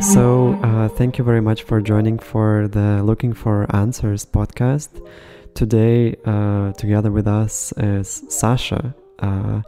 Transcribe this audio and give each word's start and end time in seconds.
So, 0.00 0.58
uh, 0.62 0.88
thank 0.88 1.18
you 1.18 1.24
very 1.24 1.42
much 1.42 1.64
for 1.64 1.82
joining 1.82 2.18
for 2.18 2.68
the 2.68 3.02
Looking 3.02 3.34
for 3.34 3.66
Answers 3.76 4.24
podcast. 4.24 4.88
Today, 5.54 6.16
uh, 6.24 6.72
together 6.72 7.10
with 7.10 7.28
us 7.28 7.74
is 7.76 8.24
Sasha, 8.30 8.94
uh, 9.18 9.60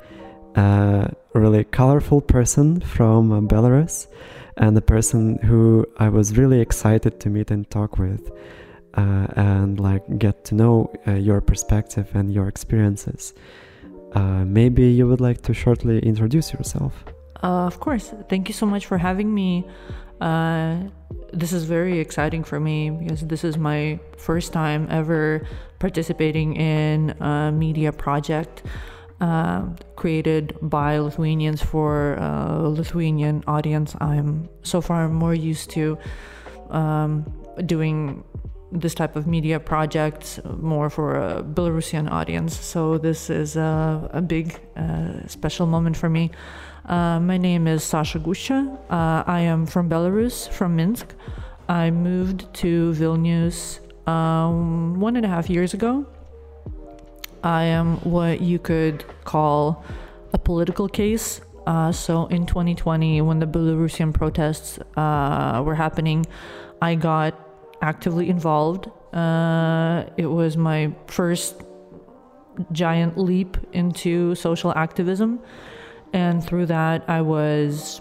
a 0.56 1.14
really 1.34 1.64
colorful 1.64 2.22
person 2.22 2.80
from 2.80 3.30
uh, 3.30 3.40
Belarus, 3.42 4.06
and 4.56 4.76
a 4.79 4.80
person 4.80 5.36
who 5.42 5.86
I 5.98 6.08
was 6.08 6.38
really 6.38 6.60
excited 6.60 7.20
to 7.20 7.28
meet 7.28 7.50
and 7.50 7.68
talk 7.68 7.98
with, 7.98 8.30
uh, 8.94 9.26
and 9.36 9.78
like 9.78 10.18
get 10.18 10.46
to 10.46 10.54
know 10.54 10.94
uh, 11.06 11.12
your 11.12 11.42
perspective 11.42 12.08
and 12.14 12.32
your 12.32 12.48
experiences. 12.48 13.34
maybe 14.14 14.84
you 14.88 15.06
would 15.08 15.20
like 15.20 15.42
to 15.42 15.52
shortly 15.52 15.98
introduce 15.98 16.54
yourself. 16.54 17.11
Of 17.43 17.80
course. 17.80 18.12
Thank 18.29 18.48
you 18.48 18.54
so 18.54 18.66
much 18.66 18.86
for 18.86 18.98
having 18.98 19.34
me. 19.34 19.66
Uh, 20.20 20.77
this 21.32 21.52
is 21.52 21.65
very 21.65 21.98
exciting 21.98 22.45
for 22.45 22.60
me 22.60 22.91
because 22.91 23.23
this 23.23 23.42
is 23.42 23.56
my 23.56 23.98
first 24.16 24.52
time 24.52 24.87
ever 24.91 25.46
participating 25.78 26.55
in 26.56 27.10
a 27.20 27.51
media 27.51 27.92
project 27.92 28.62
uh, 29.20 29.66
created 29.96 30.56
by 30.60 30.98
Lithuanians 30.98 31.62
for 31.62 32.15
a 32.15 32.68
Lithuanian 32.68 33.43
audience. 33.46 33.96
I'm 34.01 34.48
so 34.62 34.80
far 34.80 35.09
more 35.09 35.34
used 35.34 35.70
to 35.70 35.98
um, 36.70 37.24
doing 37.66 38.24
this 38.73 38.95
type 38.95 39.16
of 39.16 39.27
media 39.27 39.60
projects 39.60 40.40
more 40.59 40.88
for 40.88 41.16
a 41.16 41.43
Belarusian 41.43 42.10
audience. 42.10 42.59
So 42.59 42.98
this 42.98 43.30
is 43.30 43.56
a, 43.56 44.09
a 44.12 44.23
big, 44.23 44.59
uh, 44.77 45.27
special 45.27 45.66
moment 45.66 45.96
for 45.96 46.09
me. 46.09 46.30
Uh, 46.86 47.20
my 47.20 47.36
name 47.36 47.68
is 47.68 47.84
Sasha 47.84 48.18
Gushcha. 48.18 48.77
Uh, 48.90 49.23
I 49.27 49.40
am 49.40 49.66
from 49.66 49.88
Belarus, 49.88 50.48
from 50.48 50.74
Minsk. 50.74 51.14
I 51.68 51.90
moved 51.90 52.52
to 52.54 52.93
Vilnius 52.93 53.79
um, 54.09 54.98
one 54.98 55.15
and 55.15 55.24
a 55.24 55.29
half 55.29 55.48
years 55.48 55.74
ago. 55.74 56.04
I 57.45 57.65
am 57.65 57.98
what 57.98 58.40
you 58.40 58.59
could 58.59 59.04
call 59.24 59.84
a 60.32 60.38
political 60.38 60.88
case. 60.88 61.40
Uh, 61.68 61.92
so 61.92 62.26
in 62.26 62.46
2020, 62.46 63.20
when 63.20 63.38
the 63.38 63.46
Belarusian 63.46 64.12
protests 64.12 64.81
uh, 64.97 65.62
were 65.64 65.76
happening, 65.76 66.26
I 66.81 66.97
got 66.97 67.38
actively 67.81 68.28
involved. 68.28 68.91
Uh, 69.14 70.04
it 70.16 70.26
was 70.26 70.56
my 70.56 70.92
first 71.06 71.62
giant 72.72 73.16
leap 73.16 73.56
into 73.72 74.34
social 74.34 74.72
activism. 74.75 75.38
And 76.12 76.44
through 76.44 76.66
that, 76.66 77.05
I 77.09 77.22
was 77.22 78.00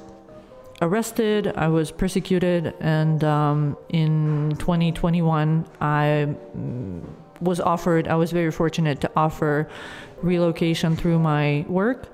arrested, 0.81 1.53
I 1.55 1.67
was 1.67 1.91
persecuted, 1.91 2.73
and 2.79 3.23
um, 3.23 3.77
in 3.89 4.55
2021, 4.57 5.65
I 5.79 6.35
mm, 6.57 7.01
was 7.39 7.59
offered, 7.59 8.07
I 8.07 8.15
was 8.15 8.31
very 8.31 8.51
fortunate 8.51 8.99
to 9.01 9.11
offer 9.15 9.69
relocation 10.21 10.95
through 10.95 11.19
my 11.19 11.65
work. 11.67 12.07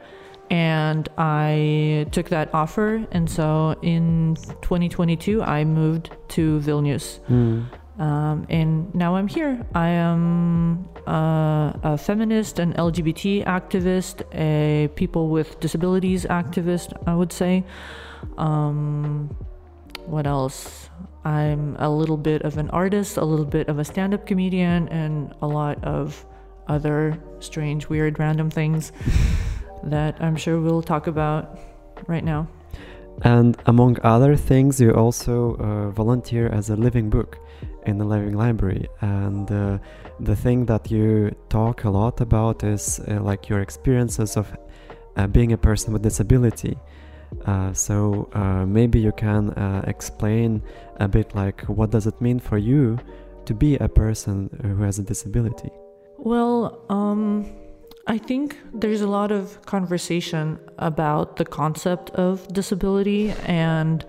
And 0.50 1.10
I 1.18 2.08
took 2.12 2.30
that 2.30 2.54
offer. 2.54 3.06
And 3.12 3.30
so 3.30 3.78
in 3.82 4.36
2022, 4.62 5.44
I 5.44 5.66
moved 5.66 6.12
to 6.30 6.60
Vilnius. 6.62 7.20
Mm. 7.30 7.66
Um, 7.98 8.46
and 8.50 8.94
now 8.94 9.16
I'm 9.16 9.28
here. 9.28 9.66
I 9.74 9.90
am 9.90 10.88
uh, 11.08 11.74
a 11.84 11.98
feminist, 11.98 12.60
an 12.60 12.74
LGBT 12.74 13.46
activist, 13.46 14.22
a 14.36 14.88
people 14.96 15.30
with 15.30 15.60
disabilities 15.60 16.26
activist, 16.26 16.94
I 17.08 17.16
would 17.16 17.34
say. 17.34 17.64
Um, 18.38 19.36
what 20.06 20.28
else? 20.28 20.90
I'm 21.26 21.76
a 21.80 21.90
little 21.90 22.18
bit 22.18 22.44
of 22.44 22.58
an 22.58 22.70
artist, 22.70 23.18
a 23.18 23.26
little 23.26 23.46
bit 23.46 23.68
of 23.68 23.80
a 23.80 23.84
stand 23.84 24.14
up 24.14 24.26
comedian, 24.26 24.88
and 24.90 25.34
a 25.42 25.48
lot 25.48 25.84
of 25.84 26.24
other 26.68 27.18
strange, 27.40 27.90
weird, 27.90 28.20
random 28.20 28.50
things 28.50 28.92
that 29.84 30.22
I'm 30.22 30.36
sure 30.36 30.60
we'll 30.60 30.84
talk 30.84 31.08
about 31.08 31.60
right 32.08 32.24
now. 32.24 32.48
And 33.24 33.58
among 33.66 33.98
other 34.04 34.36
things, 34.36 34.80
you 34.80 34.92
also 34.92 35.56
uh, 35.56 35.90
volunteer 35.90 36.48
as 36.48 36.70
a 36.70 36.76
living 36.76 37.10
book 37.10 37.40
in 37.88 37.98
the 37.98 38.06
living 38.06 38.38
library. 38.38 38.88
And 39.02 39.52
uh, 39.52 39.80
the 40.20 40.36
thing 40.36 40.66
that 40.66 40.92
you 40.92 41.36
talk 41.50 41.86
a 41.86 41.90
lot 41.90 42.22
about 42.22 42.64
is 42.64 43.00
uh, 43.00 43.22
like 43.22 43.50
your 43.50 43.62
experiences 43.62 44.38
of 44.38 44.56
uh, 45.16 45.28
being 45.28 45.54
a 45.54 45.58
person 45.58 45.94
with 45.94 46.04
disability. 46.04 46.78
Uh, 47.46 47.74
so 47.74 48.30
uh, 48.34 48.66
maybe 48.66 49.00
you 49.00 49.12
can 49.12 49.50
explain 49.88 50.62
a 50.98 51.08
bit 51.08 51.36
like 51.36 51.62
what 51.64 51.90
does 51.92 52.08
it 52.08 52.22
mean 52.22 52.40
for 52.40 52.58
you 52.58 52.98
to 53.46 53.54
be 53.54 53.76
a 53.78 53.90
person 53.90 54.50
who 54.62 54.84
has 54.84 55.00
a 55.00 55.04
disability? 55.04 55.72
Well, 56.18 56.86
um 56.90 57.46
I 58.10 58.18
think 58.18 58.58
there's 58.74 59.02
a 59.02 59.08
lot 59.08 59.32
of 59.34 59.62
conversation 59.66 60.60
about 60.78 61.36
the 61.36 61.44
concept 61.44 62.10
of 62.12 62.48
disability, 62.54 63.32
and 63.46 64.06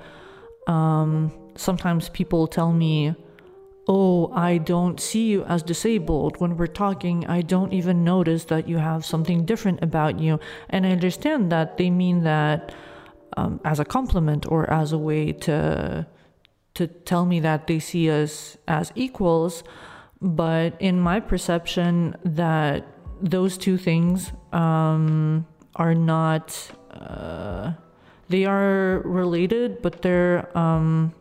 um, 0.69 1.33
sometimes 1.57 2.09
people 2.09 2.47
tell 2.47 2.73
me, 2.73 3.17
Oh, 3.91 4.31
I 4.35 4.59
don't 4.59 5.01
see 5.01 5.29
you 5.29 5.45
as 5.45 5.63
disabled. 5.63 6.39
When 6.41 6.59
we're 6.59 6.67
talking, 6.67 7.27
I 7.27 7.41
don't 7.41 7.73
even 7.73 8.05
notice 8.05 8.45
that 8.45 8.69
you 8.69 8.77
have 8.77 9.07
something 9.07 9.47
different 9.47 9.83
about 9.83 10.21
you. 10.21 10.39
And 10.69 10.87
I 10.87 10.91
understand 10.91 11.51
that 11.53 11.79
they 11.79 11.89
mean 11.89 12.23
that 12.25 12.75
um, 13.37 13.61
as 13.65 13.81
a 13.81 13.87
compliment 13.87 14.45
or 14.51 14.71
as 14.71 14.93
a 14.93 14.99
way 14.99 15.33
to 15.33 16.07
to 16.75 16.87
tell 16.87 17.27
me 17.27 17.41
that 17.41 17.67
they 17.67 17.81
see 17.81 18.09
us 18.09 18.57
as 18.69 18.93
equals. 18.95 19.65
But 20.21 20.81
in 20.81 21.01
my 21.01 21.19
perception, 21.19 22.15
that 22.25 22.87
those 23.21 23.59
two 23.59 23.77
things 23.77 24.33
um, 24.53 25.47
are 25.75 25.95
not 25.95 26.71
uh, 26.91 27.73
they 28.29 28.45
are 28.45 29.01
related 29.05 29.81
but 29.83 30.03
they're 30.03 30.57
um, 30.57 31.13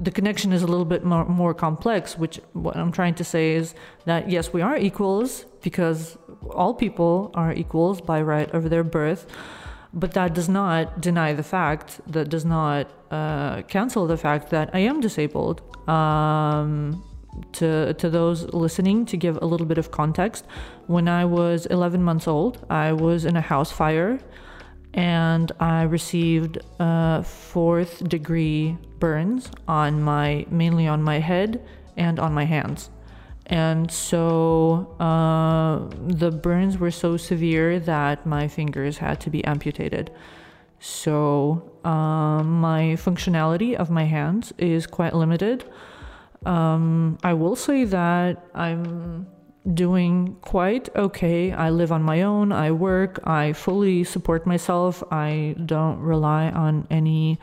the 0.00 0.10
connection 0.10 0.52
is 0.52 0.62
a 0.62 0.66
little 0.66 0.84
bit 0.84 1.04
more, 1.04 1.24
more 1.24 1.54
complex 1.54 2.16
which 2.16 2.40
what 2.52 2.76
i'm 2.76 2.92
trying 2.92 3.14
to 3.14 3.24
say 3.24 3.52
is 3.52 3.74
that 4.04 4.30
yes 4.30 4.52
we 4.52 4.62
are 4.62 4.76
equals 4.76 5.44
because 5.62 6.16
all 6.50 6.74
people 6.74 7.30
are 7.34 7.52
equals 7.52 8.00
by 8.00 8.20
right 8.20 8.50
of 8.54 8.70
their 8.70 8.84
birth 8.84 9.26
but 9.92 10.12
that 10.12 10.34
does 10.34 10.48
not 10.48 11.00
deny 11.00 11.32
the 11.32 11.42
fact 11.42 12.00
that 12.06 12.28
does 12.28 12.44
not 12.44 12.90
uh, 13.10 13.62
cancel 13.62 14.06
the 14.06 14.16
fact 14.16 14.50
that 14.50 14.70
i 14.72 14.78
am 14.78 15.00
disabled 15.00 15.62
um, 15.88 17.02
to, 17.52 17.94
to 17.94 18.10
those 18.10 18.44
listening 18.52 19.06
to 19.06 19.16
give 19.16 19.38
a 19.40 19.46
little 19.46 19.66
bit 19.66 19.78
of 19.78 19.90
context. 19.90 20.44
When 20.86 21.08
I 21.08 21.24
was 21.24 21.66
11 21.66 22.02
months 22.02 22.26
old, 22.26 22.64
I 22.70 22.92
was 22.92 23.24
in 23.24 23.36
a 23.36 23.40
house 23.40 23.70
fire 23.70 24.18
and 24.94 25.52
I 25.60 25.82
received 25.82 26.58
uh, 26.80 27.22
fourth 27.22 28.08
degree 28.08 28.76
burns 28.98 29.50
on 29.66 30.02
my 30.02 30.46
mainly 30.50 30.86
on 30.86 31.02
my 31.02 31.18
head 31.18 31.62
and 31.96 32.18
on 32.18 32.32
my 32.32 32.44
hands. 32.44 32.90
And 33.46 33.90
so 33.90 34.94
uh, 35.00 35.88
the 36.06 36.30
burns 36.30 36.78
were 36.78 36.90
so 36.90 37.16
severe 37.16 37.80
that 37.80 38.26
my 38.26 38.46
fingers 38.46 38.98
had 38.98 39.20
to 39.22 39.30
be 39.30 39.42
amputated. 39.44 40.10
So 40.80 41.72
uh, 41.84 42.42
my 42.42 42.96
functionality 42.98 43.74
of 43.74 43.90
my 43.90 44.04
hands 44.04 44.52
is 44.58 44.86
quite 44.86 45.14
limited. 45.14 45.64
Um, 46.44 47.18
I 47.24 47.32
will 47.32 47.56
say 47.56 47.84
that 47.84 48.46
I'm 48.54 49.26
doing 49.74 50.36
quite 50.40 50.88
okay. 50.96 51.52
I 51.52 51.70
live 51.70 51.92
on 51.92 52.02
my 52.02 52.22
own, 52.22 52.52
I 52.52 52.70
work, 52.70 53.20
I 53.24 53.52
fully 53.52 54.04
support 54.04 54.46
myself. 54.46 55.02
I 55.10 55.54
don't 55.66 55.98
rely 56.00 56.50
on 56.50 56.86
any 56.90 57.38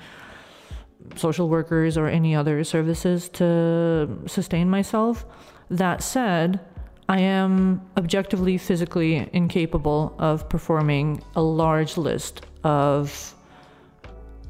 social 1.16 1.50
workers 1.50 1.98
or 1.98 2.08
any 2.08 2.36
other 2.36 2.64
services 2.64 3.30
to 3.30 4.24
sustain 4.26 4.70
myself. 4.70 5.26
That 5.70 6.02
said, 6.02 6.60
I 7.08 7.20
am 7.20 7.82
objectively 7.98 8.58
physically 8.58 9.30
incapable 9.32 10.16
of 10.18 10.50
performing 10.50 11.24
a 11.36 11.42
large 11.42 11.98
list 11.98 12.46
of 12.64 13.36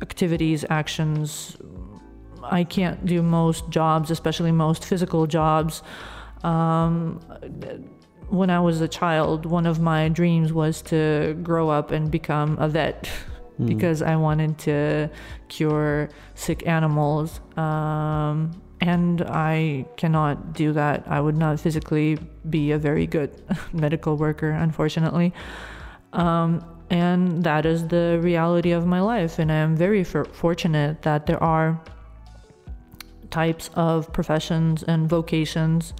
activities, 0.01 0.63
actions, 0.69 1.57
I 2.51 2.63
can't 2.63 3.06
do 3.06 3.21
most 3.21 3.69
jobs, 3.69 4.12
especially 4.12 4.51
most 4.51 4.86
physical 4.86 5.28
jobs. 5.28 5.81
Um, 6.45 7.19
when 8.30 8.50
I 8.50 8.59
was 8.59 8.81
a 8.81 8.88
child, 8.88 9.45
one 9.45 9.65
of 9.65 9.80
my 9.80 10.09
dreams 10.09 10.53
was 10.53 10.81
to 10.83 11.38
grow 11.44 11.69
up 11.69 11.92
and 11.92 12.09
become 12.09 12.57
a 12.59 12.68
vet 12.68 13.09
mm. 13.59 13.68
because 13.68 14.01
I 14.01 14.15
wanted 14.15 14.57
to 14.59 15.09
cure 15.47 16.09
sick 16.36 16.68
animals. 16.68 17.39
Um, 17.57 18.62
and 18.81 19.21
I 19.24 19.86
cannot 19.97 20.53
do 20.53 20.74
that. 20.74 21.03
I 21.07 21.19
would 21.19 21.38
not 21.38 21.59
physically 21.59 22.19
be 22.50 22.71
a 22.71 22.77
very 22.77 23.07
good 23.07 23.31
medical 23.74 24.18
worker, 24.18 24.51
unfortunately. 24.51 25.33
Um, 26.13 26.63
and 26.89 27.44
that 27.44 27.65
is 27.65 27.88
the 27.88 28.19
reality 28.21 28.71
of 28.71 28.86
my 28.86 29.01
life. 29.01 29.39
And 29.39 29.51
I 29.51 29.56
am 29.56 29.75
very 29.75 30.03
for- 30.03 30.25
fortunate 30.25 31.01
that 31.01 31.25
there 31.25 31.42
are 31.42 31.81
types 33.31 33.69
of 33.74 34.12
professions 34.13 34.83
and 34.83 35.09
vocations. 35.09 35.94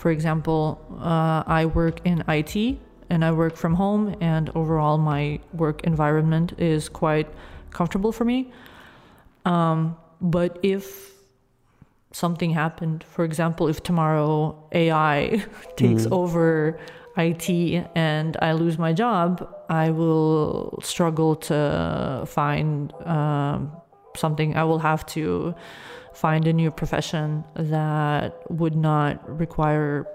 For 0.00 0.10
example, 0.10 0.80
uh, 0.98 1.42
I 1.46 1.66
work 1.66 2.00
in 2.06 2.24
IT 2.26 2.78
and 3.10 3.22
I 3.22 3.32
work 3.32 3.54
from 3.54 3.74
home, 3.74 4.16
and 4.22 4.48
overall, 4.54 4.96
my 4.96 5.40
work 5.52 5.84
environment 5.84 6.54
is 6.56 6.88
quite 6.88 7.28
comfortable 7.70 8.10
for 8.10 8.24
me. 8.24 8.50
Um, 9.44 9.98
but 10.22 10.58
if 10.62 11.12
something 12.12 12.50
happened, 12.50 13.04
for 13.04 13.26
example, 13.26 13.68
if 13.68 13.82
tomorrow 13.82 14.56
AI 14.72 15.44
takes 15.76 16.06
mm. 16.06 16.12
over 16.12 16.80
IT 17.18 17.50
and 17.94 18.38
I 18.40 18.52
lose 18.52 18.78
my 18.78 18.94
job, 18.94 19.46
I 19.68 19.90
will 19.90 20.78
struggle 20.82 21.36
to 21.50 22.24
find 22.26 22.94
um, 23.04 23.70
something. 24.16 24.56
I 24.56 24.64
will 24.64 24.78
have 24.78 25.04
to 25.16 25.54
find 26.24 26.46
a 26.46 26.54
new 26.62 26.70
profession 26.70 27.44
that 27.74 28.30
would 28.60 28.76
not 28.90 29.14
require 29.44 30.06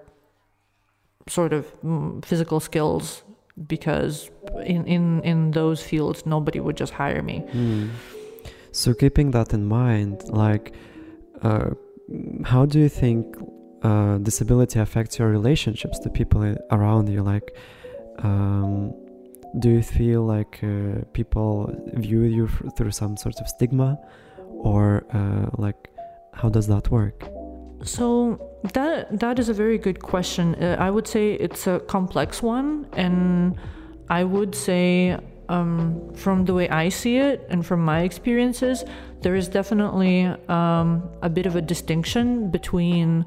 sort 1.28 1.52
of 1.58 1.64
mm, 1.82 2.24
physical 2.24 2.60
skills 2.60 3.24
because 3.68 4.30
in, 4.74 4.86
in, 4.86 5.04
in 5.32 5.52
those 5.52 5.82
fields 5.82 6.26
nobody 6.26 6.60
would 6.60 6.78
just 6.78 6.94
hire 6.94 7.24
me. 7.24 7.38
Mm. 7.52 7.90
So 8.72 8.94
keeping 8.94 9.32
that 9.32 9.54
in 9.54 9.66
mind, 9.66 10.16
like, 10.46 10.74
uh, 11.42 11.70
how 12.44 12.66
do 12.66 12.78
you 12.80 12.90
think 12.90 13.36
uh, 13.82 14.18
disability 14.30 14.80
affects 14.80 15.18
your 15.18 15.30
relationships 15.30 15.98
to 16.00 16.10
people 16.10 16.42
around 16.72 17.08
you? 17.10 17.22
Like, 17.24 17.56
um, 18.20 18.94
do 19.60 19.70
you 19.70 19.82
feel 19.82 20.22
like 20.36 20.60
uh, 20.62 21.06
people 21.14 21.74
view 21.94 22.24
you 22.24 22.48
through 22.76 22.92
some 22.92 23.16
sort 23.18 23.40
of 23.42 23.48
stigma, 23.48 23.98
or 24.72 25.06
uh, 25.14 25.50
like, 25.58 25.90
how 26.36 26.50
does 26.50 26.68
that 26.68 26.92
work? 26.92 27.24
So 27.84 28.40
that 28.74 29.20
that 29.20 29.40
is 29.40 29.50
a 29.50 29.54
very 29.54 29.78
good 29.78 30.02
question. 30.02 30.56
Uh, 30.56 30.78
I 30.80 30.90
would 30.90 31.08
say 31.08 31.34
it's 31.34 31.68
a 31.68 31.80
complex 31.80 32.42
one, 32.42 32.88
and 32.94 33.58
I 34.10 34.24
would 34.24 34.56
say 34.56 35.18
um, 35.50 36.14
from 36.14 36.46
the 36.46 36.54
way 36.54 36.68
I 36.70 36.90
see 36.90 37.18
it 37.18 37.46
and 37.50 37.66
from 37.66 37.84
my 37.84 38.02
experiences, 38.02 38.84
there 39.22 39.36
is 39.36 39.48
definitely 39.48 40.26
um, 40.50 41.10
a 41.22 41.30
bit 41.30 41.46
of 41.46 41.56
a 41.56 41.62
distinction 41.62 42.50
between 42.50 43.26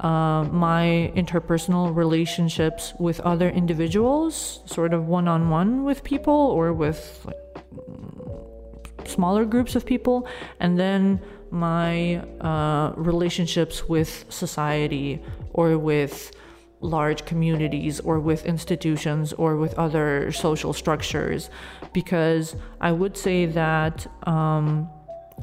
uh, 0.00 0.44
my 0.50 1.12
interpersonal 1.14 1.94
relationships 1.94 2.92
with 2.98 3.20
other 3.20 3.48
individuals, 3.48 4.60
sort 4.66 4.92
of 4.92 5.06
one 5.06 5.28
on 5.28 5.50
one 5.50 5.84
with 5.84 6.02
people 6.02 6.34
or 6.34 6.72
with 6.72 7.24
like, 7.24 9.08
smaller 9.08 9.44
groups 9.44 9.76
of 9.76 9.86
people, 9.86 10.26
and 10.60 10.78
then 10.78 11.20
my 11.54 12.16
uh, 12.40 12.92
relationships 12.96 13.88
with 13.88 14.26
society 14.28 15.22
or 15.52 15.78
with 15.78 16.32
large 16.80 17.24
communities 17.24 18.00
or 18.00 18.20
with 18.20 18.44
institutions 18.44 19.32
or 19.32 19.56
with 19.56 19.72
other 19.78 20.30
social 20.32 20.72
structures 20.72 21.48
because 21.94 22.56
I 22.80 22.92
would 22.92 23.16
say 23.16 23.46
that 23.46 24.06
um, 24.28 24.90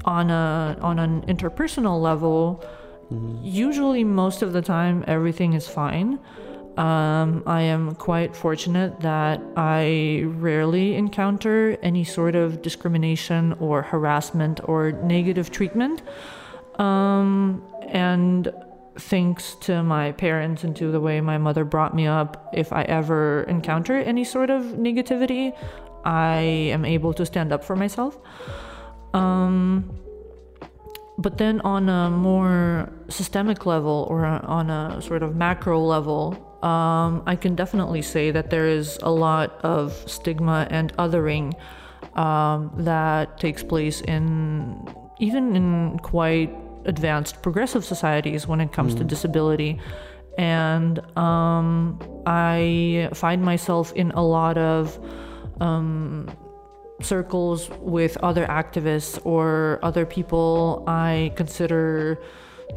on 0.06 0.30
a 0.30 0.78
on 0.82 1.00
an 1.00 1.22
interpersonal 1.24 2.00
level 2.00 2.64
mm-hmm. 3.12 3.44
usually 3.44 4.04
most 4.04 4.42
of 4.42 4.54
the 4.54 4.62
time 4.62 5.04
everything 5.08 5.54
is 5.54 5.68
fine 5.68 6.20
um, 6.78 7.44
I 7.46 7.62
am 7.64 7.96
quite 7.96 8.36
fortunate 8.36 9.02
that 9.02 9.42
I 9.58 10.24
rarely 10.26 10.96
encounter 10.96 11.78
any 11.82 12.04
sort 12.04 12.36
of 12.36 12.62
discrimination 12.62 13.54
or 13.60 13.82
harassment 13.82 14.62
or 14.64 14.92
negative 14.92 15.52
treatment. 15.52 16.02
Um, 16.80 17.62
and 17.90 18.54
thanks 18.98 19.56
to 19.62 19.84
my 19.84 20.14
parents 20.14 20.64
and 20.64 20.76
to 20.78 20.92
the 20.92 21.00
way 21.00 21.20
my 21.20 21.38
mother 21.38 21.66
brought 21.66 21.94
me 21.94 22.08
up, 22.08 22.50
if 22.54 22.72
I 22.72 22.84
ever 22.84 23.44
encounter 23.44 23.98
any 23.98 24.24
sort 24.24 24.50
of 24.50 24.64
negativity, 24.64 25.54
I 26.06 26.38
am 26.72 26.86
able 26.86 27.14
to 27.14 27.26
stand 27.26 27.52
up 27.52 27.64
for 27.64 27.76
myself. 27.76 28.18
Um, 29.14 30.00
but 31.18 31.38
then 31.38 31.60
on 31.62 31.90
a 31.90 32.10
more 32.10 32.92
systemic 33.10 33.66
level 33.66 34.08
or 34.10 34.26
on 34.26 34.70
a 34.70 35.02
sort 35.02 35.22
of 35.22 35.36
macro 35.36 35.80
level, 35.80 36.51
um, 36.64 37.24
I 37.26 37.36
can 37.36 37.56
definitely 37.56 38.02
say 38.02 38.32
that 38.32 38.50
there 38.50 38.68
is 38.68 39.00
a 39.02 39.12
lot 39.12 39.60
of 39.64 39.94
stigma 40.10 40.68
and 40.70 40.96
othering 40.98 41.54
um, 42.16 42.72
that 42.78 43.40
takes 43.40 43.64
place 43.64 44.02
in 44.02 44.88
even 45.20 45.56
in 45.56 46.00
quite 46.00 46.52
advanced 46.86 47.42
progressive 47.42 47.86
societies 47.86 48.48
when 48.48 48.60
it 48.60 48.72
comes 48.72 48.96
mm. 48.96 49.00
to 49.00 49.04
disability. 49.04 49.80
And 50.38 51.00
um, 51.18 52.00
I 52.26 53.10
find 53.14 53.44
myself 53.44 53.94
in 53.94 54.12
a 54.12 54.24
lot 54.24 54.58
of 54.58 55.00
um, 55.60 56.30
circles 57.02 57.70
with 57.80 58.18
other 58.18 58.46
activists 58.48 59.24
or 59.26 59.80
other 59.84 60.06
people 60.06 60.84
I 60.88 61.34
consider 61.36 62.20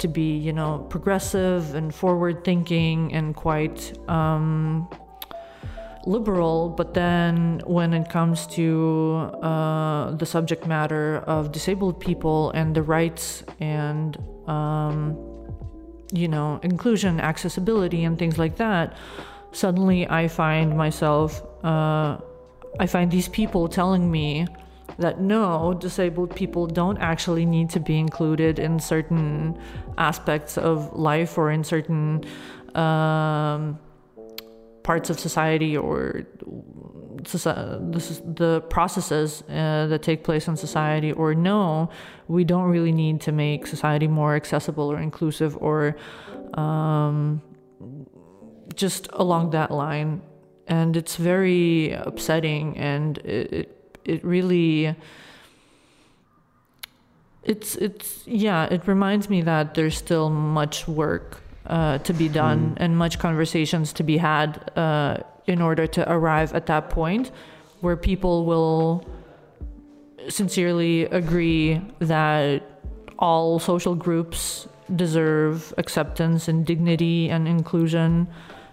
to 0.00 0.08
be, 0.08 0.36
you 0.36 0.52
know, 0.52 0.86
progressive 0.90 1.74
and 1.74 1.94
forward 1.94 2.44
thinking 2.44 3.12
and 3.12 3.34
quite 3.34 3.92
um, 4.08 4.88
liberal. 6.06 6.68
But 6.68 6.94
then 6.94 7.60
when 7.66 7.92
it 7.94 8.08
comes 8.08 8.46
to 8.48 9.30
uh, 9.42 10.12
the 10.12 10.26
subject 10.26 10.66
matter 10.66 11.18
of 11.26 11.52
disabled 11.52 12.00
people 12.00 12.50
and 12.50 12.74
the 12.74 12.82
rights 12.82 13.44
and, 13.60 14.16
um, 14.48 15.16
you 16.12 16.28
know, 16.28 16.60
inclusion, 16.62 17.20
accessibility, 17.20 18.04
and 18.04 18.18
things 18.18 18.38
like 18.38 18.56
that, 18.56 18.96
suddenly 19.52 20.08
I 20.08 20.28
find 20.28 20.76
myself, 20.76 21.42
uh, 21.64 22.18
I 22.78 22.86
find 22.86 23.10
these 23.10 23.28
people 23.28 23.68
telling 23.68 24.10
me 24.10 24.46
that 24.98 25.20
no, 25.20 25.74
disabled 25.74 26.34
people 26.36 26.66
don't 26.66 26.98
actually 26.98 27.44
need 27.44 27.70
to 27.70 27.80
be 27.80 27.98
included 27.98 28.58
in 28.58 28.78
certain 28.78 29.58
aspects 29.98 30.58
of 30.58 30.92
life 30.94 31.38
or 31.38 31.50
in 31.50 31.64
certain 31.64 32.24
um, 32.74 33.78
parts 34.82 35.10
of 35.10 35.18
society 35.18 35.76
or 35.76 36.26
the 37.24 38.62
processes 38.68 39.42
uh, 39.48 39.86
that 39.86 40.02
take 40.02 40.24
place 40.24 40.46
in 40.46 40.56
society 40.56 41.10
or 41.12 41.34
no 41.34 41.88
we 42.28 42.44
don't 42.44 42.70
really 42.70 42.92
need 42.92 43.20
to 43.20 43.32
make 43.32 43.66
society 43.66 44.06
more 44.06 44.34
accessible 44.34 44.90
or 44.90 44.98
inclusive 44.98 45.56
or 45.58 45.96
um, 46.54 47.40
just 48.74 49.08
along 49.12 49.50
that 49.50 49.70
line. 49.70 50.22
And 50.66 50.96
it's 50.96 51.16
very 51.16 51.92
upsetting 51.92 52.76
and 52.78 53.18
it, 53.18 53.52
it 53.52 53.98
it 54.04 54.24
really 54.24 54.94
it's 57.44 57.76
it's 57.76 58.26
yeah 58.26 58.64
it 58.64 58.86
reminds 58.86 59.28
me 59.28 59.42
that 59.42 59.74
there's 59.74 59.96
still 59.96 60.30
much 60.30 60.88
work 60.88 61.40
uh, 61.66 61.98
to 61.98 62.12
be 62.12 62.28
done 62.28 62.70
mm. 62.70 62.76
and 62.78 62.96
much 62.96 63.18
conversations 63.18 63.92
to 63.92 64.02
be 64.02 64.16
had 64.16 64.70
uh, 64.76 65.18
in 65.46 65.60
order 65.60 65.86
to 65.86 66.10
arrive 66.10 66.52
at 66.54 66.66
that 66.66 66.90
point 66.90 67.30
where 67.80 67.96
people 67.96 68.44
will 68.44 69.06
sincerely 70.28 71.04
agree 71.06 71.80
that 71.98 72.62
all 73.18 73.58
social 73.58 73.94
groups 73.94 74.66
deserve 74.96 75.72
acceptance 75.78 76.48
and 76.48 76.66
dignity 76.66 77.30
and 77.30 77.48
inclusion 77.48 78.26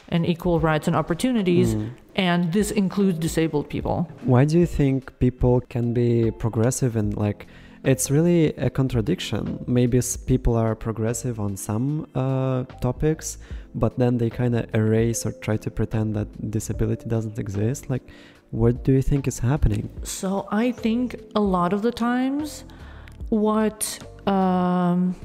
and 0.10 0.26
equal 0.26 0.60
rights 0.60 0.88
and 0.88 0.96
opportunities. 0.96 1.76
Mm. 1.76 1.92
And 2.16 2.54
this 2.54 2.72
includes 2.72 3.20
disabled 3.20 3.70
people. 3.70 4.10
Why 4.24 4.44
do 4.44 4.60
you 4.60 4.66
think 4.66 5.18
people 5.20 5.62
can 5.62 5.94
be 5.94 6.32
progressive 6.32 6.98
and 6.98 7.16
like 7.16 7.48
it's 7.84 8.12
really 8.12 8.48
a 8.56 8.70
contradiction? 8.70 9.64
Maybe 9.68 10.02
people 10.26 10.56
are 10.56 10.76
progressive 10.76 11.40
on 11.40 11.58
some 11.58 12.08
uh, 12.16 12.64
topics, 12.82 13.38
but 13.76 13.98
then 13.98 14.18
they 14.18 14.30
kind 14.30 14.56
of 14.56 14.74
erase 14.76 15.26
or 15.26 15.32
try 15.32 15.58
to 15.58 15.72
pretend 15.72 16.16
that 16.16 16.52
disability 16.52 17.08
doesn't 17.08 17.40
exist. 17.40 17.90
Like, 17.90 18.04
what 18.52 18.84
do 18.84 18.92
you 18.92 19.02
think 19.02 19.28
is 19.28 19.40
happening? 19.40 19.90
So, 20.04 20.48
I 20.52 20.72
think 20.72 21.16
a 21.36 21.42
lot 21.42 21.74
of 21.74 21.82
the 21.82 21.92
times, 21.92 22.66
what 23.30 23.98
um, 24.28 25.16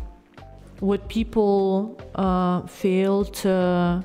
what 0.81 1.09
people 1.09 2.01
uh, 2.15 2.67
fail 2.67 3.25
to 3.25 4.05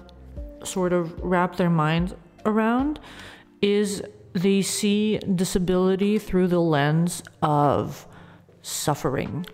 sort 0.63 0.93
of 0.93 1.19
wrap 1.21 1.55
their 1.55 1.69
minds 1.69 2.13
around 2.45 2.99
is 3.61 4.03
they 4.33 4.61
see 4.61 5.17
disability 5.35 6.17
through 6.17 6.47
the 6.47 6.59
lens 6.59 7.21
of 7.41 8.07
suffering. 8.61 9.45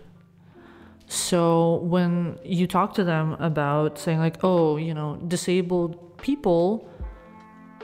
So 1.06 1.76
when 1.76 2.38
you 2.44 2.66
talk 2.66 2.94
to 2.94 3.04
them 3.04 3.32
about 3.34 3.98
saying, 3.98 4.18
like, 4.18 4.44
oh, 4.44 4.76
you 4.76 4.92
know, 4.92 5.16
disabled 5.28 6.18
people 6.18 6.88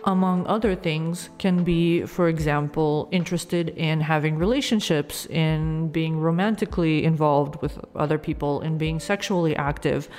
among 0.04 0.46
other 0.46 0.74
things, 0.74 1.30
can 1.38 1.64
be, 1.64 2.04
for 2.04 2.28
example, 2.28 3.08
interested 3.10 3.70
in 3.70 4.02
having 4.02 4.36
relationships, 4.36 5.24
in 5.26 5.88
being 5.88 6.20
romantically 6.20 7.04
involved 7.04 7.60
with 7.62 7.78
other 7.96 8.18
people, 8.18 8.60
in 8.60 8.76
being 8.76 9.00
sexually 9.00 9.56
active, 9.56 10.10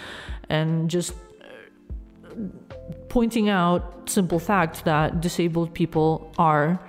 and 0.49 0.89
just 0.89 1.13
uh, 1.13 2.33
pointing 3.09 3.47
out 3.47 4.09
simple 4.09 4.39
facts 4.39 4.81
that 4.81 5.21
disabled 5.21 5.71
people 5.75 6.33
are 6.39 6.79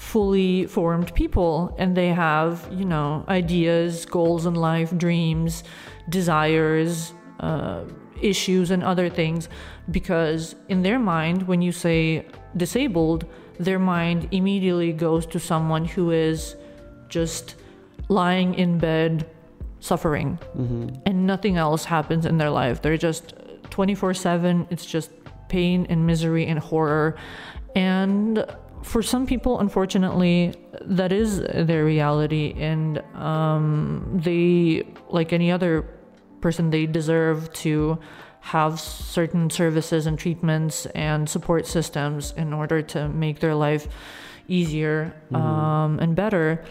fully 0.00 0.66
formed 0.66 1.14
people 1.14 1.74
and 1.78 1.94
they 1.94 2.08
have, 2.08 2.66
you 2.72 2.86
know, 2.86 3.22
ideas, 3.28 4.06
goals 4.06 4.46
in 4.46 4.54
life, 4.54 4.96
dreams, 4.96 5.62
desires, 6.08 7.12
uh, 7.40 7.84
issues, 8.22 8.70
and 8.70 8.82
other 8.82 9.10
things. 9.10 9.48
Because 9.90 10.56
in 10.70 10.82
their 10.82 10.98
mind, 10.98 11.46
when 11.46 11.60
you 11.60 11.70
say 11.70 12.24
disabled, 12.56 13.26
their 13.58 13.78
mind 13.78 14.26
immediately 14.30 14.92
goes 14.94 15.26
to 15.26 15.38
someone 15.38 15.84
who 15.84 16.10
is 16.12 16.56
just 17.10 17.56
lying 18.08 18.54
in 18.54 18.78
bed 18.78 19.26
suffering 19.80 20.38
Mm-hmm. 20.56 20.88
and 21.06 21.26
nothing 21.26 21.56
else 21.58 21.84
happens 21.84 22.24
in 22.24 22.38
their 22.38 22.50
life. 22.50 22.80
They're 22.80 22.96
just 22.96 23.34
24 23.68 24.14
7. 24.14 24.66
It's 24.70 24.86
just 24.86 25.10
pain 25.48 25.86
and 25.90 26.06
misery 26.06 26.46
and 26.46 26.58
horror. 26.58 27.16
And 27.76 28.44
for 28.82 29.02
some 29.02 29.26
people, 29.26 29.60
unfortunately, 29.60 30.54
that 30.82 31.12
is 31.12 31.40
their 31.40 31.84
reality. 31.84 32.54
And 32.56 32.98
um, 33.14 34.20
they, 34.22 34.86
like 35.08 35.32
any 35.32 35.50
other 35.50 35.82
person, 36.40 36.70
they 36.70 36.86
deserve 36.86 37.52
to 37.52 37.98
have 38.40 38.80
certain 38.80 39.50
services 39.50 40.06
and 40.06 40.18
treatments 40.18 40.86
and 40.86 41.28
support 41.28 41.66
systems 41.66 42.32
in 42.36 42.52
order 42.52 42.80
to 42.80 43.08
make 43.08 43.40
their 43.40 43.54
life 43.54 43.86
easier 44.48 45.14
um, 45.32 45.98
and 46.00 46.16
better. 46.16 46.64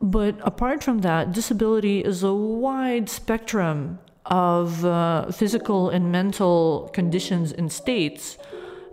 But 0.00 0.36
apart 0.40 0.82
from 0.82 1.00
that, 1.00 1.32
disability 1.32 2.00
is 2.00 2.22
a 2.22 2.32
wide 2.32 3.10
spectrum 3.10 3.98
of 4.24 4.84
uh, 4.84 5.30
physical 5.30 5.90
and 5.90 6.10
mental 6.10 6.90
conditions 6.94 7.52
and 7.52 7.70
states. 7.70 8.38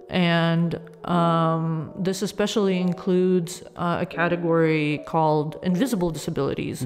And 0.10 0.80
um, 1.04 1.92
this 1.98 2.22
especially 2.22 2.80
includes 2.80 3.64
uh, 3.76 3.98
a 4.02 4.06
category 4.06 5.02
called 5.06 5.58
invisible 5.64 6.12
disabilities, 6.12 6.86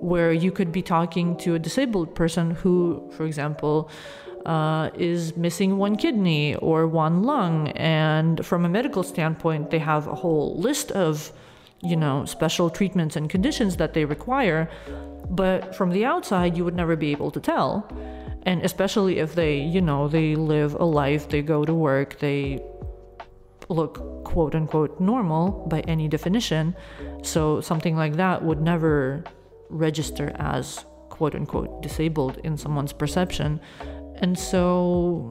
where 0.00 0.32
you 0.32 0.52
could 0.52 0.70
be 0.70 0.82
talking 0.82 1.36
to 1.38 1.54
a 1.54 1.58
disabled 1.58 2.14
person 2.14 2.52
who, 2.52 3.10
for 3.16 3.26
example, 3.26 3.90
uh, 4.46 4.90
is 4.94 5.36
missing 5.36 5.76
one 5.76 5.96
kidney 5.96 6.54
or 6.56 6.86
one 6.86 7.24
lung. 7.24 7.68
And 7.70 8.44
from 8.46 8.64
a 8.64 8.68
medical 8.68 9.02
standpoint, 9.02 9.70
they 9.70 9.80
have 9.80 10.06
a 10.06 10.14
whole 10.14 10.56
list 10.56 10.92
of 10.92 11.32
you 11.82 11.96
know, 11.96 12.24
special 12.24 12.70
treatments 12.70 13.16
and 13.16 13.28
conditions 13.28 13.76
that 13.76 13.92
they 13.92 14.04
require. 14.04 14.70
But 15.32 15.74
from 15.74 15.90
the 15.90 16.04
outside, 16.04 16.56
you 16.56 16.64
would 16.64 16.76
never 16.76 16.94
be 16.94 17.10
able 17.10 17.30
to 17.30 17.40
tell. 17.40 17.90
And 18.42 18.62
especially 18.62 19.18
if 19.18 19.34
they, 19.34 19.58
you 19.58 19.80
know, 19.80 20.06
they 20.06 20.36
live 20.36 20.74
a 20.74 20.84
life, 20.84 21.28
they 21.28 21.42
go 21.42 21.64
to 21.64 21.72
work, 21.72 22.18
they 22.18 22.62
look 23.68 24.24
quote 24.24 24.54
unquote 24.54 25.00
normal 25.00 25.66
by 25.68 25.80
any 25.80 26.06
definition. 26.06 26.76
So 27.22 27.60
something 27.60 27.96
like 27.96 28.16
that 28.16 28.44
would 28.44 28.60
never 28.60 29.24
register 29.70 30.32
as 30.36 30.84
quote 31.08 31.34
unquote 31.34 31.82
disabled 31.82 32.38
in 32.44 32.58
someone's 32.58 32.92
perception. 32.92 33.60
And 34.16 34.38
so, 34.38 35.30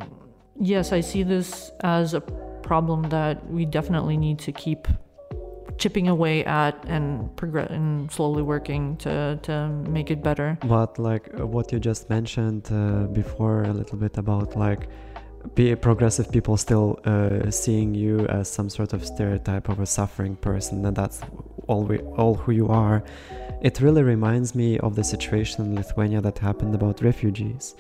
yes, 0.60 0.92
I 0.92 1.02
see 1.02 1.22
this 1.22 1.70
as 1.82 2.16
a 2.16 2.22
problem 2.64 3.04
that 3.10 3.48
we 3.52 3.66
definitely 3.66 4.18
need 4.18 4.40
to 4.40 4.52
keep 4.52 4.88
chipping 5.78 6.08
away 6.08 6.44
at 6.46 6.76
and 6.88 7.36
progress 7.36 7.70
and 7.72 8.12
slowly 8.12 8.44
working 8.44 8.98
to 8.98 9.40
to 9.44 9.70
make 9.90 10.12
it 10.12 10.24
better. 10.24 10.58
But 10.68 11.00
like 11.00 11.30
uh, 11.40 11.46
what 11.46 11.72
you 11.72 11.80
just 11.80 12.10
mentioned 12.10 12.70
uh, 12.72 13.08
before, 13.08 13.64
a 13.64 13.74
little 13.74 13.98
bit 13.98 14.18
about 14.18 14.56
like 14.56 14.88
be 15.56 15.76
progressive 15.76 16.32
people 16.32 16.56
still 16.58 17.00
uh, 17.06 17.50
seeing 17.50 17.96
you 17.96 18.28
as 18.28 18.50
some 18.50 18.70
sort 18.70 18.94
of 18.94 19.06
stereotype 19.06 19.70
of 19.70 19.80
a 19.80 19.86
suffering 19.86 20.36
person, 20.36 20.86
and 20.86 20.96
that's 20.96 21.22
all 21.68 21.84
we 21.84 21.98
all 22.18 22.36
who 22.36 22.52
you 22.52 22.68
are. 22.68 23.04
It 23.62 23.80
really 23.80 24.04
reminds 24.04 24.56
me 24.56 24.80
of 24.80 24.96
the 24.96 25.04
situation 25.04 25.66
in 25.66 25.76
Lithuania 25.76 26.22
that 26.22 26.40
happened 26.40 26.74
about 26.76 27.02
refugees, 27.02 27.76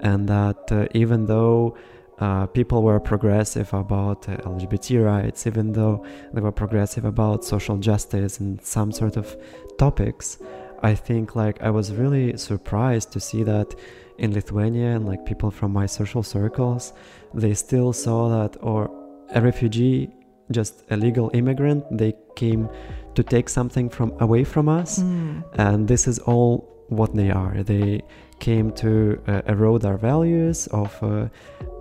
and 0.00 0.28
that 0.28 0.72
uh, 0.72 0.86
even 0.94 1.26
though 1.26 1.76
uh, 2.18 2.46
people 2.46 2.82
were 2.82 2.98
progressive 3.00 3.72
about 3.74 4.28
uh, 4.28 4.36
LGBT 4.38 5.04
rights, 5.04 5.46
even 5.46 5.72
though 5.72 6.04
they 6.32 6.40
were 6.40 6.52
progressive 6.52 7.04
about 7.04 7.44
social 7.44 7.76
justice 7.76 8.40
and 8.40 8.60
some 8.62 8.90
sort 8.92 9.16
of 9.16 9.36
topics. 9.78 10.38
I 10.82 10.94
think 10.94 11.34
like 11.36 11.60
I 11.62 11.70
was 11.70 11.92
really 11.92 12.36
surprised 12.36 13.12
to 13.12 13.20
see 13.20 13.42
that 13.44 13.74
in 14.18 14.32
Lithuania 14.32 14.96
and 14.96 15.06
like 15.06 15.26
people 15.26 15.50
from 15.50 15.72
my 15.72 15.86
social 15.86 16.22
circles, 16.22 16.92
they 17.34 17.54
still 17.54 17.92
saw 17.92 18.28
that 18.28 18.56
or 18.62 18.90
a 19.34 19.40
refugee, 19.40 20.08
just 20.50 20.84
a 20.90 20.96
legal 20.96 21.30
immigrant, 21.34 21.84
they 21.90 22.14
came 22.34 22.68
to 23.14 23.22
take 23.22 23.48
something 23.48 23.88
from 23.90 24.12
away 24.20 24.44
from 24.44 24.68
us, 24.68 25.00
Mm. 25.00 25.42
and 25.54 25.88
this 25.88 26.06
is 26.06 26.18
all 26.20 26.68
what 26.88 27.14
they 27.14 27.30
are. 27.30 27.62
They 27.62 28.02
came 28.38 28.70
to 28.72 29.18
uh, 29.26 29.42
erode 29.48 29.84
our 29.84 29.96
values 29.98 30.66
of 30.68 30.96
uh, 31.02 31.28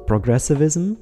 progressivism 0.07 0.97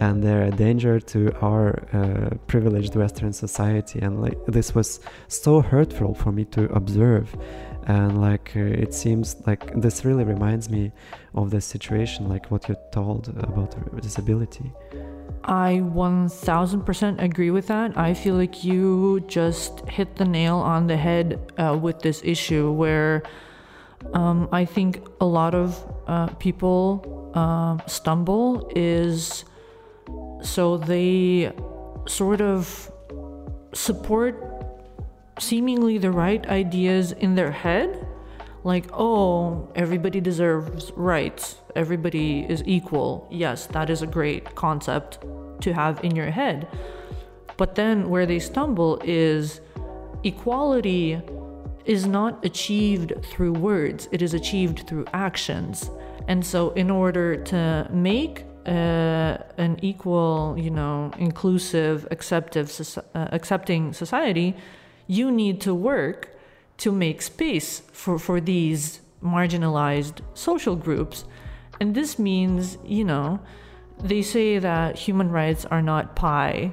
and 0.00 0.22
they're 0.24 0.44
a 0.44 0.50
danger 0.50 0.98
to 0.98 1.32
our 1.40 1.84
uh, 1.92 2.30
privileged 2.46 2.96
western 2.96 3.32
society. 3.32 4.00
And 4.00 4.22
like 4.22 4.38
this 4.46 4.74
was 4.74 5.00
so 5.28 5.60
hurtful 5.60 6.14
for 6.14 6.32
me 6.32 6.46
to 6.46 6.64
observe. 6.72 7.36
And 7.86 8.20
like 8.20 8.52
uh, 8.56 8.60
it 8.60 8.94
seems 8.94 9.36
like 9.46 9.78
this 9.80 10.04
really 10.04 10.24
reminds 10.24 10.70
me 10.70 10.92
of 11.34 11.50
the 11.50 11.60
situation 11.60 12.28
like 12.28 12.50
what 12.50 12.68
you 12.68 12.76
told 12.92 13.28
about 13.28 13.76
disability. 14.00 14.72
I 15.44 15.80
1000% 15.82 17.22
agree 17.22 17.50
with 17.50 17.66
that. 17.68 17.96
I 17.96 18.14
feel 18.14 18.34
like 18.34 18.64
you 18.64 19.20
just 19.26 19.80
hit 19.88 20.16
the 20.16 20.24
nail 20.24 20.56
on 20.56 20.86
the 20.86 20.96
head 20.96 21.38
uh, 21.58 21.78
with 21.80 22.00
this 22.00 22.20
issue 22.24 22.72
where 22.72 23.22
um, 24.14 24.48
I 24.52 24.64
think 24.64 25.06
a 25.20 25.26
lot 25.26 25.54
of 25.54 25.76
uh, 26.06 26.26
people 26.38 27.30
um 27.34 27.80
stumble 27.86 28.70
is 28.74 29.44
so 30.42 30.76
they 30.76 31.52
sort 32.06 32.40
of 32.40 32.90
support 33.72 34.34
seemingly 35.38 35.96
the 35.98 36.10
right 36.10 36.44
ideas 36.48 37.12
in 37.12 37.36
their 37.36 37.52
head 37.52 38.06
like 38.64 38.86
oh 38.92 39.70
everybody 39.76 40.20
deserves 40.20 40.90
rights 40.96 41.56
everybody 41.76 42.40
is 42.48 42.62
equal. 42.66 43.28
Yes 43.30 43.66
that 43.66 43.90
is 43.90 44.02
a 44.02 44.06
great 44.06 44.54
concept 44.56 45.20
to 45.60 45.72
have 45.72 46.02
in 46.02 46.16
your 46.16 46.30
head. 46.30 46.66
But 47.56 47.74
then 47.74 48.08
where 48.08 48.26
they 48.26 48.38
stumble 48.38 49.00
is 49.04 49.60
equality 50.24 51.20
is 51.94 52.02
not 52.06 52.32
achieved 52.50 53.10
through 53.30 53.52
words 53.70 54.08
it 54.12 54.22
is 54.22 54.32
achieved 54.34 54.78
through 54.86 55.04
actions 55.28 55.90
and 56.28 56.44
so 56.52 56.70
in 56.82 56.88
order 56.90 57.28
to 57.52 57.88
make 57.90 58.44
uh, 58.66 59.36
an 59.66 59.72
equal 59.82 60.54
you 60.64 60.70
know 60.70 61.10
inclusive 61.18 62.06
uh, 62.10 63.28
accepting 63.38 63.92
society 63.92 64.48
you 65.06 65.30
need 65.30 65.60
to 65.60 65.74
work 65.74 66.20
to 66.80 66.92
make 66.92 67.20
space 67.20 67.82
for, 67.92 68.18
for 68.18 68.40
these 68.40 69.00
marginalized 69.22 70.20
social 70.34 70.76
groups. 70.76 71.24
And 71.80 71.94
this 71.94 72.18
means, 72.18 72.78
you 72.84 73.04
know, 73.04 73.40
they 74.02 74.22
say 74.22 74.58
that 74.58 74.96
human 74.96 75.30
rights 75.30 75.64
are 75.66 75.82
not 75.82 76.16
pie. 76.16 76.72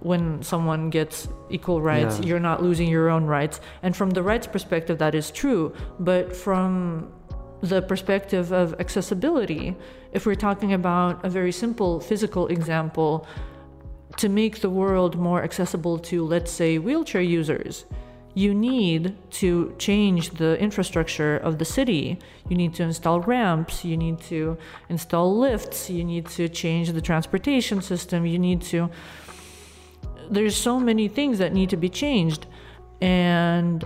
When 0.00 0.42
someone 0.42 0.90
gets 0.90 1.28
equal 1.50 1.80
rights, 1.82 2.18
Yeah. 2.18 2.26
you're 2.26 2.40
not 2.40 2.62
losing 2.62 2.88
your 2.88 3.08
own 3.10 3.26
rights. 3.26 3.60
And 3.82 3.94
from 3.94 4.10
the 4.10 4.22
rights 4.22 4.46
perspective, 4.46 4.98
that 4.98 5.14
is 5.14 5.30
true. 5.30 5.72
But 5.98 6.34
from 6.34 7.08
the 7.62 7.82
perspective 7.82 8.52
of 8.52 8.74
accessibility, 8.80 9.76
if 10.12 10.24
we're 10.24 10.34
talking 10.34 10.72
about 10.72 11.24
a 11.24 11.28
very 11.28 11.52
simple 11.52 12.00
physical 12.00 12.46
example, 12.46 13.26
to 14.16 14.28
make 14.28 14.60
the 14.60 14.70
world 14.70 15.16
more 15.16 15.42
accessible 15.42 15.98
to, 15.98 16.24
let's 16.24 16.50
say, 16.50 16.78
wheelchair 16.78 17.22
users, 17.22 17.84
you 18.34 18.54
need 18.54 19.16
to 19.30 19.74
change 19.78 20.30
the 20.30 20.58
infrastructure 20.60 21.36
of 21.36 21.58
the 21.58 21.64
city. 21.64 22.18
You 22.48 22.56
need 22.56 22.74
to 22.74 22.82
install 22.84 23.20
ramps, 23.20 23.84
you 23.84 23.96
need 23.96 24.20
to 24.22 24.56
install 24.88 25.36
lifts, 25.36 25.90
you 25.90 26.04
need 26.04 26.26
to 26.28 26.48
change 26.48 26.92
the 26.92 27.00
transportation 27.00 27.82
system, 27.82 28.26
you 28.26 28.38
need 28.38 28.62
to. 28.62 28.90
There's 30.30 30.56
so 30.56 30.78
many 30.78 31.08
things 31.08 31.38
that 31.38 31.52
need 31.52 31.70
to 31.70 31.76
be 31.76 31.88
changed, 31.88 32.46
and 33.00 33.84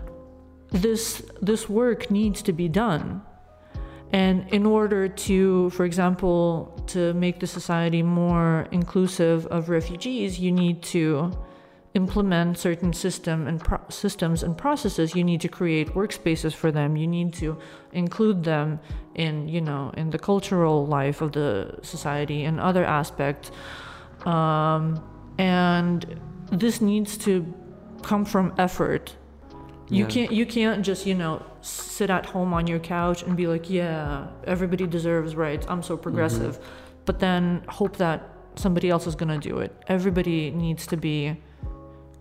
this 0.71 1.23
this 1.41 1.69
work 1.69 2.11
needs 2.11 2.43
to 2.43 2.53
be 2.53 2.69
done. 2.69 3.23
And 4.13 4.49
in 4.53 4.65
order 4.65 5.09
to, 5.09 5.71
for 5.71 5.85
example, 5.85 6.81
to 6.89 7.15
make 7.15 7.41
the 7.41 7.47
society 7.47 8.03
more 8.03 8.69
inclusive 8.71 9.47
of 9.47 9.69
refugees, 9.69 10.39
you 10.39 10.53
need 10.53 10.83
to 10.95 11.33
implement 11.95 12.59
certain 12.59 12.93
system 12.93 13.47
and 13.47 13.61
pro- 13.61 13.81
systems 13.89 14.43
and 14.43 14.59
processes. 14.59 15.15
You 15.15 15.25
need 15.25 15.41
to 15.41 15.49
create 15.49 15.89
workspaces 15.95 16.53
for 16.53 16.71
them. 16.71 16.97
You 16.97 17.07
need 17.07 17.33
to 17.35 17.59
include 17.93 18.45
them 18.45 18.81
in 19.15 19.49
you 19.49 19.61
know 19.61 19.93
in 19.97 20.11
the 20.11 20.19
cultural 20.19 20.87
life 20.87 21.21
of 21.21 21.33
the 21.33 21.79
society 21.83 22.45
and 22.45 22.61
other 22.61 22.85
aspects. 22.85 23.51
Um, 24.27 25.03
and 25.39 26.21
this 26.59 26.81
needs 26.81 27.17
to 27.19 27.53
come 28.03 28.25
from 28.25 28.53
effort. 28.59 29.17
You 29.89 30.05
Yeah. 30.05 30.11
can't 30.11 30.33
you 30.33 30.47
can't 30.47 30.83
just 30.85 31.07
you 31.07 31.15
know 31.15 31.43
sit 31.61 32.11
at 32.11 32.27
home 32.27 32.55
on 32.55 32.67
your 32.67 32.79
couch 32.79 33.23
and 33.23 33.37
be 33.37 33.47
like 33.47 33.69
yeah 33.71 34.27
everybody 34.45 34.87
deserves 34.87 35.37
rights. 35.37 35.67
I'm 35.69 35.83
so 35.83 35.97
progressive. 35.97 36.55
Mm-hmm. 36.59 37.05
But 37.05 37.19
then 37.19 37.63
hope 37.69 37.97
that 37.99 38.23
somebody 38.57 38.89
else 38.89 39.07
is 39.07 39.15
going 39.15 39.41
to 39.41 39.49
do 39.49 39.59
it. 39.59 39.73
Everybody 39.89 40.51
needs 40.51 40.87
to 40.87 40.97
be 40.97 41.37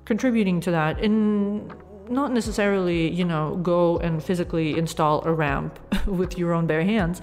contributing 0.05 0.59
to 0.59 0.71
that 0.71 0.99
and 0.99 1.71
not 2.09 2.33
necessarily 2.33 3.09
you 3.09 3.23
know 3.23 3.55
go 3.63 3.97
and 3.99 4.21
physically 4.21 4.77
install 4.77 5.23
a 5.25 5.31
ramp 5.31 5.79
with 6.05 6.37
your 6.37 6.51
own 6.53 6.67
bare 6.67 6.83
hands 6.83 7.21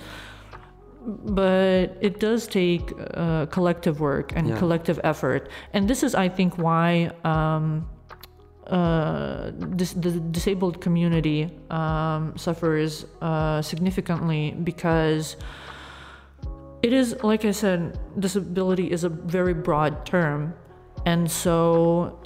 but 1.06 1.96
it 2.00 2.20
does 2.20 2.46
take 2.46 2.92
uh, 3.14 3.46
collective 3.46 4.00
work 4.00 4.32
and 4.36 4.48
Yeah. 4.48 4.58
collective 4.58 5.00
effort 5.02 5.48
and 5.72 5.88
this 5.88 6.02
is 6.02 6.14
i 6.14 6.28
think 6.28 6.58
why 6.58 7.10
um, 7.24 7.88
uh, 8.66 9.50
dis- 9.76 9.94
the 9.94 10.10
disabled 10.30 10.80
community 10.80 11.50
um, 11.70 12.36
suffers 12.36 13.06
uh, 13.22 13.62
significantly 13.62 14.52
because 14.62 15.36
it 16.82 16.92
is 16.92 17.16
like 17.22 17.44
i 17.44 17.50
said 17.50 17.98
disability 18.20 18.90
is 18.90 19.04
a 19.04 19.08
very 19.08 19.54
broad 19.54 20.04
term 20.04 20.52
and 21.06 21.30
so 21.30 22.19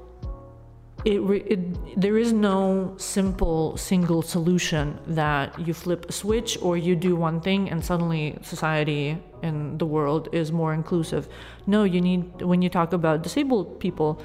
it, 1.04 1.18
it 1.46 2.00
there 2.00 2.16
is 2.16 2.32
no 2.32 2.94
simple 2.96 3.76
single 3.76 4.22
solution 4.22 4.98
that 5.06 5.58
you 5.58 5.74
flip 5.74 6.06
a 6.08 6.12
switch 6.12 6.56
or 6.62 6.76
you 6.76 6.96
do 6.96 7.14
one 7.14 7.40
thing 7.40 7.70
and 7.70 7.84
suddenly 7.84 8.38
society 8.42 9.18
and 9.42 9.78
the 9.78 9.86
world 9.86 10.28
is 10.32 10.50
more 10.50 10.72
inclusive. 10.72 11.28
No 11.66 11.84
you 11.84 12.00
need 12.00 12.42
when 12.42 12.62
you 12.62 12.70
talk 12.70 12.92
about 12.92 13.22
disabled 13.22 13.80
people 13.80 14.22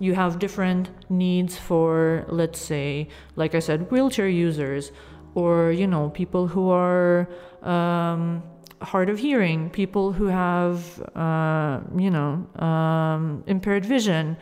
you 0.00 0.14
have 0.14 0.38
different 0.38 0.90
needs 1.10 1.56
for 1.58 2.24
let's 2.28 2.60
say 2.60 3.08
like 3.34 3.54
i 3.54 3.58
said 3.58 3.90
wheelchair 3.90 4.28
users 4.28 4.92
or 5.34 5.72
you 5.72 5.86
know 5.86 6.10
people 6.10 6.46
who 6.46 6.70
are 6.70 7.28
um, 7.62 8.42
hard 8.80 9.08
of 9.08 9.18
hearing 9.18 9.68
people 9.70 10.12
who 10.12 10.26
have 10.26 11.00
uh, 11.16 11.80
you 11.96 12.10
know 12.10 12.46
um, 12.64 13.42
impaired 13.46 13.84
vision 13.84 14.36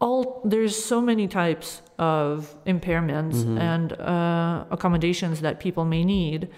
all 0.00 0.40
there's 0.44 0.76
so 0.84 1.00
many 1.00 1.26
types 1.28 1.82
of 1.98 2.54
impairments 2.66 3.36
Mhm. 3.44 3.58
and 3.58 3.92
uh, 4.00 4.64
accommodations 4.70 5.40
that 5.40 5.60
people 5.60 5.84
may 5.84 6.04
need. 6.04 6.48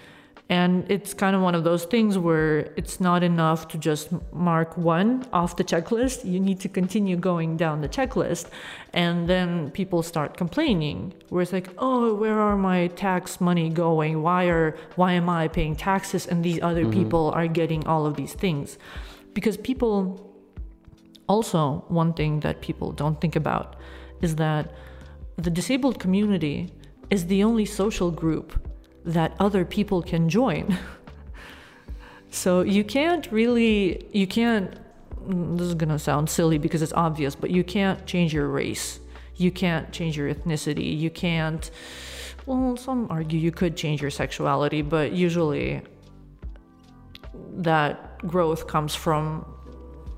And 0.49 0.85
it's 0.89 1.13
kind 1.13 1.35
of 1.35 1.41
one 1.41 1.55
of 1.55 1.65
those 1.65 1.83
things 1.83 2.17
where 2.17 2.69
it's 2.77 3.01
not 3.01 3.21
enough 3.21 3.67
to 3.67 3.77
just 3.77 4.07
mark 4.31 4.77
one 4.77 5.25
off 5.33 5.57
the 5.57 5.63
checklist. 5.65 6.23
You 6.23 6.39
need 6.39 6.61
to 6.61 6.69
continue 6.69 7.17
going 7.17 7.57
down 7.57 7.81
the 7.81 7.89
checklist. 7.89 8.45
And 8.93 9.27
then 9.27 9.71
people 9.71 10.01
start 10.03 10.37
complaining 10.37 11.13
where 11.29 11.41
it's 11.41 11.51
like 11.51 11.69
oh 11.77 12.13
where 12.15 12.39
are 12.39 12.55
my 12.55 12.87
tax 12.87 13.41
money 13.41 13.69
going? 13.69 14.23
Why 14.23 14.45
are 14.45 14.75
why 14.95 15.11
am 15.13 15.27
i 15.29 15.49
paying 15.49 15.75
taxes 15.75 16.25
and 16.25 16.43
these 16.45 16.61
other 16.61 16.85
Mhm. 16.85 16.93
people 16.93 17.31
are 17.35 17.47
getting 17.47 17.85
all 17.85 18.05
of 18.05 18.15
these 18.15 18.33
things? 18.33 18.77
Because 19.33 19.57
people 19.57 19.97
also, 21.27 21.83
one 21.89 22.13
thing 22.13 22.39
that 22.41 22.61
people 22.61 22.91
don't 22.91 23.19
think 23.19 23.35
about 23.35 23.75
is 24.21 24.35
that 24.37 24.73
the 25.35 25.49
disabled 25.49 25.99
community 25.99 26.71
is 27.09 27.27
the 27.27 27.43
only 27.43 27.65
social 27.65 28.11
group 28.11 28.59
that 29.05 29.35
other 29.39 29.63
people 29.65 30.01
can 30.01 30.29
join. 30.29 30.77
so 32.31 32.61
you 32.61 32.83
can't 32.83 33.31
really, 33.31 34.07
you 34.11 34.27
can't, 34.27 34.77
this 35.27 35.67
is 35.67 35.75
gonna 35.75 35.99
sound 35.99 36.29
silly 36.29 36.57
because 36.57 36.81
it's 36.81 36.93
obvious, 36.93 37.35
but 37.35 37.51
you 37.51 37.63
can't 37.63 38.05
change 38.05 38.33
your 38.33 38.47
race. 38.47 38.99
You 39.35 39.51
can't 39.51 39.91
change 39.91 40.17
your 40.17 40.33
ethnicity. 40.33 40.97
You 40.97 41.09
can't, 41.09 41.69
well, 42.45 42.75
some 42.77 43.07
argue 43.09 43.39
you 43.39 43.51
could 43.51 43.77
change 43.77 44.01
your 44.01 44.11
sexuality, 44.11 44.81
but 44.81 45.11
usually 45.11 45.81
that 47.57 48.25
growth 48.27 48.67
comes 48.67 48.95
from 48.95 49.45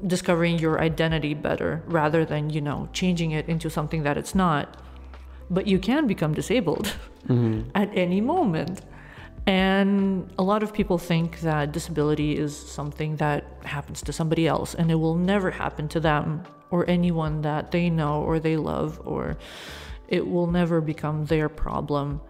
discovering 0.06 0.58
your 0.60 0.80
identity 0.82 1.34
better 1.34 1.84
rather 1.88 2.24
than 2.26 2.50
you 2.50 2.62
know 2.62 2.88
changing 2.94 3.32
it 3.32 3.48
into 3.50 3.70
something 3.70 4.04
that 4.04 4.18
it's 4.18 4.34
not 4.36 4.78
but 5.50 5.66
you 5.68 5.80
can 5.80 6.08
become 6.08 6.34
disabled 6.34 6.96
Mhm. 7.28 7.66
at 7.76 7.90
any 7.98 8.22
moment 8.22 8.82
and 9.48 10.30
a 10.38 10.44
lot 10.44 10.62
of 10.64 10.74
people 10.74 10.98
think 10.98 11.40
that 11.42 11.72
disability 11.72 12.38
is 12.38 12.56
something 12.56 13.16
that 13.18 13.44
happens 13.66 14.02
to 14.04 14.14
somebody 14.14 14.48
else 14.48 14.74
and 14.76 14.92
it 14.92 14.96
will 14.96 15.16
never 15.16 15.50
happen 15.52 15.88
to 15.90 16.00
them 16.00 16.44
or 16.72 16.88
anyone 16.90 17.42
that 17.42 17.72
they 17.72 17.90
know 17.90 18.22
or 18.22 18.40
they 18.40 18.56
love 18.58 19.02
or 19.06 19.38
it 20.08 20.26
will 20.28 20.48
never 20.48 20.82
become 20.82 21.26
their 21.26 21.50
problem 21.50 22.22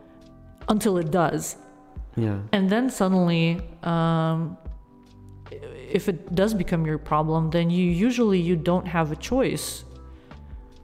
until 0.70 0.98
it 0.98 1.12
does 1.12 1.58
Yeah. 2.16 2.40
and 2.52 2.70
then 2.70 2.90
suddenly 2.90 3.62
um, 3.84 4.58
if 5.52 6.08
it 6.08 6.36
does 6.36 6.54
become 6.54 6.86
your 6.86 6.98
problem 6.98 7.50
then 7.50 7.70
you 7.70 7.86
usually 7.90 8.40
you 8.40 8.56
don't 8.56 8.88
have 8.88 9.12
a 9.12 9.16
choice. 9.16 9.84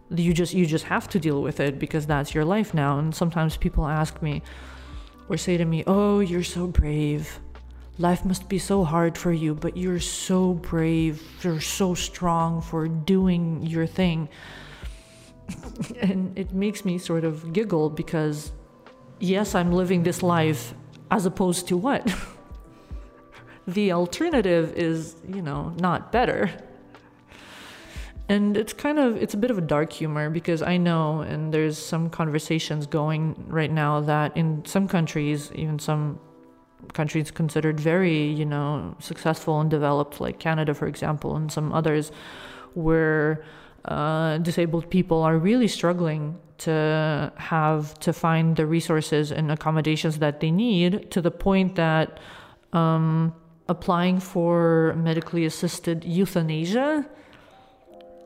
You 0.10 0.34
just 0.34 0.54
you 0.54 0.66
just 0.66 0.86
have 0.86 1.10
to 1.10 1.20
deal 1.20 1.42
with 1.42 1.60
it 1.60 1.80
because 1.80 2.06
that's 2.06 2.34
your 2.34 2.46
life 2.46 2.74
now. 2.74 3.00
And 3.00 3.14
sometimes 3.14 3.58
people 3.58 3.86
ask 3.86 4.22
me 4.22 4.42
or 5.30 5.38
say 5.38 5.58
to 5.58 5.66
me 5.66 5.84
oh 5.88 6.20
you're 6.20 6.44
so 6.44 6.68
brave. 6.68 7.40
Life 7.98 8.26
must 8.26 8.50
be 8.50 8.60
so 8.60 8.84
hard 8.84 9.18
for 9.18 9.32
you 9.32 9.56
but 9.56 9.78
you're 9.78 10.00
so 10.00 10.54
brave. 10.54 11.22
You're 11.42 11.62
so 11.62 11.94
strong 11.94 12.62
for 12.62 12.88
doing 12.88 13.62
your 13.64 13.88
thing. 13.88 14.30
And 16.02 16.38
it 16.38 16.54
makes 16.54 16.84
me 16.86 16.98
sort 16.98 17.24
of 17.24 17.54
giggle 17.54 17.92
because 17.92 18.52
yes 19.20 19.56
i'm 19.56 19.72
living 19.72 20.04
this 20.04 20.22
life 20.22 20.74
as 21.12 21.26
opposed 21.26 21.68
to 21.68 21.78
what 21.78 22.14
the 23.68 23.92
alternative 23.92 24.74
is 24.74 25.16
you 25.28 25.42
know 25.42 25.74
not 25.80 26.12
better. 26.12 26.52
And 28.28 28.58
it's 28.58 28.74
kind 28.74 28.98
of 28.98 29.18
it's 29.22 29.36
a 29.36 29.38
bit 29.38 29.52
of 29.52 29.60
a 29.60 29.62
dark 29.62 29.94
humor 29.94 30.32
because 30.32 30.64
i 30.64 30.78
know 30.78 31.22
and 31.22 31.54
there's 31.54 31.78
some 31.78 32.10
conversations 32.10 32.88
going 32.88 33.36
right 33.48 33.72
now 33.72 34.02
that 34.02 34.36
in 34.36 34.66
some 34.66 34.88
countries 34.88 35.52
even 35.54 35.78
some 35.78 36.20
countries 36.94 37.30
considered 37.30 37.80
very 37.80 38.26
you 38.26 38.44
know 38.44 38.96
successful 38.98 39.60
and 39.62 39.70
developed 39.70 40.20
like 40.20 40.40
canada 40.40 40.74
for 40.74 40.88
example 40.88 41.36
and 41.36 41.52
some 41.52 41.72
others 41.72 42.12
where 42.74 43.44
uh, 43.86 44.40
disabled 44.40 44.90
people 44.90 45.22
are 45.22 45.38
really 45.38 45.68
struggling 45.68 46.36
to 46.58 47.32
have 47.36 47.94
to 48.00 48.12
find 48.12 48.56
the 48.56 48.66
resources 48.66 49.32
and 49.32 49.52
accommodations 49.52 50.18
that 50.18 50.40
they 50.40 50.50
need 50.50 51.12
to 51.12 51.22
the 51.22 51.30
point 51.30 51.76
that 51.76 52.20
um, 52.74 53.34
applying 53.68 54.20
for 54.20 54.94
medically 54.98 55.46
assisted 55.46 56.04
euthanasia 56.06 57.06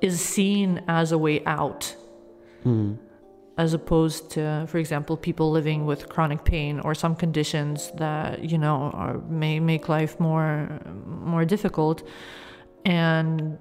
is 0.01 0.19
seen 0.21 0.81
as 0.87 1.11
a 1.11 1.17
way 1.17 1.43
out 1.45 1.95
Mm. 2.65 2.97
as 3.57 3.73
opposed 3.73 4.29
to 4.31 4.65
for 4.67 4.77
example 4.79 5.15
people 5.15 5.49
living 5.59 5.85
with 5.85 6.09
chronic 6.09 6.43
pain 6.43 6.73
or 6.85 6.93
some 6.93 7.15
conditions 7.15 7.89
that 7.95 8.43
you 8.51 8.57
know 8.57 8.91
are, 8.93 9.17
may 9.43 9.59
make 9.61 9.87
life 9.87 10.19
more 10.19 10.67
more 11.05 11.45
difficult 11.45 11.97
and 12.85 13.57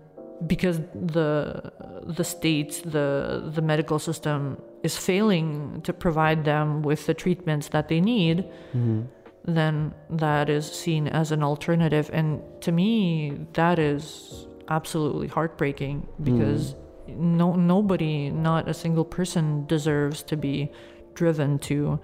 because 0.46 0.80
the 1.16 1.72
the 2.18 2.24
state 2.24 2.82
the 2.84 3.08
the 3.56 3.62
medical 3.62 3.98
system 3.98 4.56
is 4.82 4.96
failing 4.96 5.80
to 5.82 5.92
provide 5.92 6.44
them 6.44 6.82
with 6.82 7.06
the 7.06 7.14
treatments 7.14 7.68
that 7.74 7.86
they 7.88 8.00
need 8.00 8.36
Mhm. 8.74 9.06
Then 9.44 9.94
that 10.10 10.48
is 10.50 10.70
seen 10.70 11.08
as 11.08 11.32
an 11.32 11.42
alternative. 11.42 12.10
And 12.12 12.42
to 12.62 12.72
me, 12.72 13.46
that 13.54 13.78
is 13.78 14.46
absolutely 14.68 15.28
heartbreaking 15.28 16.06
because 16.22 16.74
no 17.08 17.54
nobody, 17.54 18.30
not 18.30 18.68
a 18.68 18.74
single 18.74 19.04
person, 19.04 19.66
deserves 19.66 20.22
to 20.24 20.36
be 20.36 20.70
driven 21.14 21.58
to 21.58 21.98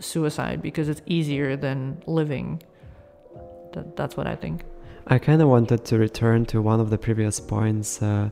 suicide 0.00 0.62
because 0.62 0.88
it's 0.88 1.02
easier 1.06 1.56
than 1.56 2.02
living. 2.06 2.62
That, 3.72 3.96
that's 3.96 4.16
what 4.16 4.26
I 4.26 4.36
think. 4.36 4.64
I 5.06 5.18
kind 5.18 5.40
of 5.42 5.48
wanted 5.48 5.84
to 5.86 5.98
return 5.98 6.46
to 6.46 6.60
one 6.62 6.80
of 6.80 6.90
the 6.90 6.98
previous 6.98 7.40
points, 7.40 8.02
uh, 8.02 8.30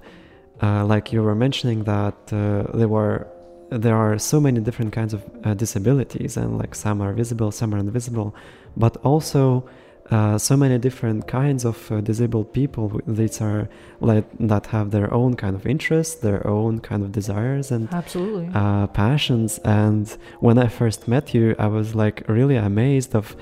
uh, 0.62 0.84
like 0.84 1.12
you 1.12 1.22
were 1.22 1.34
mentioning 1.34 1.84
that 1.84 2.14
uh, 2.32 2.64
there 2.76 2.88
were 2.88 3.26
there 3.70 3.96
are 3.96 4.18
so 4.18 4.40
many 4.40 4.60
different 4.60 4.92
kinds 4.92 5.12
of 5.14 5.22
uh, 5.44 5.54
disabilities, 5.54 6.36
and 6.36 6.58
like 6.58 6.74
some 6.74 7.00
are 7.00 7.12
visible, 7.12 7.50
some 7.50 7.74
are 7.74 7.78
invisible, 7.78 8.34
but 8.76 8.96
also 9.04 9.64
uh, 10.10 10.38
so 10.38 10.56
many 10.56 10.78
different 10.78 11.26
kinds 11.26 11.64
of 11.64 11.90
uh, 11.90 12.00
disabled 12.00 12.52
people 12.52 13.00
that 13.08 13.42
are 13.42 13.68
like 14.00 14.24
that 14.38 14.66
have 14.66 14.92
their 14.92 15.12
own 15.12 15.34
kind 15.34 15.56
of 15.56 15.66
interests, 15.66 16.14
their 16.16 16.46
own 16.46 16.78
kind 16.78 17.02
of 17.02 17.10
desires 17.10 17.72
and 17.72 17.92
absolutely 17.92 18.48
uh, 18.54 18.86
passions. 18.88 19.58
And 19.64 20.06
when 20.38 20.58
I 20.58 20.68
first 20.68 21.08
met 21.08 21.34
you, 21.34 21.56
I 21.58 21.66
was 21.66 21.94
like 21.96 22.22
really 22.28 22.54
amazed 22.56 23.16
of 23.16 23.34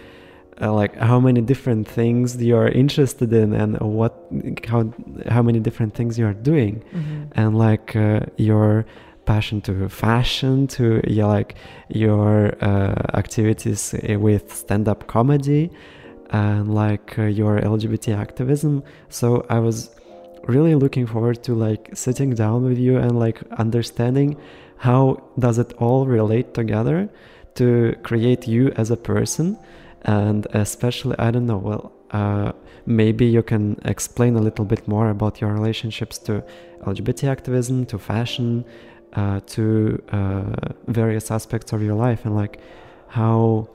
uh, 0.62 0.72
like 0.72 0.96
how 0.96 1.20
many 1.20 1.42
different 1.42 1.86
things 1.86 2.42
you 2.42 2.56
are 2.56 2.68
interested 2.68 3.30
in 3.32 3.52
and 3.52 3.78
what 3.80 4.14
how 4.66 4.90
how 5.28 5.42
many 5.42 5.60
different 5.60 5.92
things 5.94 6.18
you 6.18 6.26
are 6.26 6.32
doing, 6.52 6.82
Mhm. 6.94 7.26
and 7.32 7.58
like 7.58 7.94
uh, 7.94 8.20
your 8.38 8.86
passion 9.24 9.60
to 9.62 9.88
fashion 9.88 10.66
to 10.66 11.00
yeah, 11.06 11.26
like 11.26 11.54
your 11.88 12.54
uh, 12.62 12.94
activities 13.14 13.94
with 14.08 14.52
stand-up 14.52 15.06
comedy 15.06 15.70
and 16.30 16.74
like 16.74 17.18
uh, 17.18 17.22
your 17.22 17.60
lgbt 17.60 18.16
activism. 18.16 18.82
So 19.08 19.46
i 19.50 19.58
was 19.58 19.90
really 20.44 20.74
looking 20.74 21.06
forward 21.06 21.42
to 21.44 21.54
like 21.54 21.90
sitting 21.94 22.30
down 22.34 22.64
with 22.64 22.78
you 22.78 22.98
and 22.98 23.18
like 23.18 23.40
understanding 23.52 24.36
how 24.76 25.22
does 25.38 25.58
it 25.58 25.72
all 25.78 26.06
relate 26.06 26.52
together 26.54 27.08
to 27.54 27.96
create 28.02 28.46
you 28.48 28.72
as 28.76 28.90
a 28.90 28.96
person. 28.96 29.58
And 30.02 30.46
especially 30.52 31.16
i 31.18 31.30
don't 31.30 31.46
know 31.46 31.56
well 31.56 31.92
uh, 32.10 32.52
maybe 32.86 33.24
you 33.24 33.42
can 33.42 33.80
explain 33.84 34.36
a 34.36 34.40
little 34.40 34.64
bit 34.64 34.86
more 34.86 35.08
about 35.10 35.40
your 35.40 35.52
relationships 35.52 36.18
to 36.18 36.44
lgbt 36.82 37.24
activism 37.24 37.86
to 37.86 37.98
fashion 37.98 38.64
uh, 39.14 39.40
to 39.54 40.02
uh, 40.12 40.42
various 40.86 41.30
aspects 41.30 41.72
of 41.72 41.82
your 41.82 41.94
life 41.94 42.24
and 42.24 42.34
like 42.34 42.60
how 43.08 43.68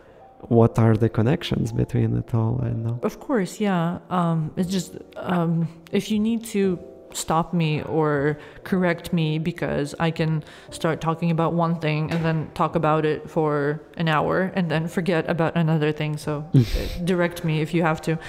what 0.48 0.80
are 0.80 0.96
the 0.96 1.10
connections 1.10 1.72
between 1.72 2.16
it 2.18 2.34
all 2.34 2.60
i 2.64 2.70
know 2.70 3.00
Of 3.04 3.20
course, 3.20 3.60
yeah. 3.60 4.00
Um, 4.10 4.52
it's 4.56 4.70
just 4.70 4.92
um, 5.18 5.68
if 5.92 6.10
you 6.12 6.20
need 6.20 6.42
to 6.56 6.80
stop 7.14 7.54
me 7.54 7.82
or 7.84 8.38
correct 8.64 9.14
me 9.14 9.40
because 9.40 9.96
I 10.00 10.12
can 10.12 10.44
start 10.72 11.02
talking 11.02 11.32
about 11.32 11.54
one 11.54 11.80
thing 11.80 12.12
and 12.12 12.24
then 12.24 12.52
talk 12.54 12.76
about 12.76 13.06
it 13.06 13.30
for 13.30 13.82
an 13.98 14.08
hour 14.08 14.52
and 14.56 14.70
then 14.70 14.88
forget 14.88 15.30
about 15.30 15.56
another 15.56 15.92
thing. 15.92 16.18
So 16.18 16.46
uh, 16.54 16.64
direct 17.04 17.44
me 17.44 17.62
if 17.62 17.74
you 17.74 17.84
have 17.84 18.02
to. 18.04 18.20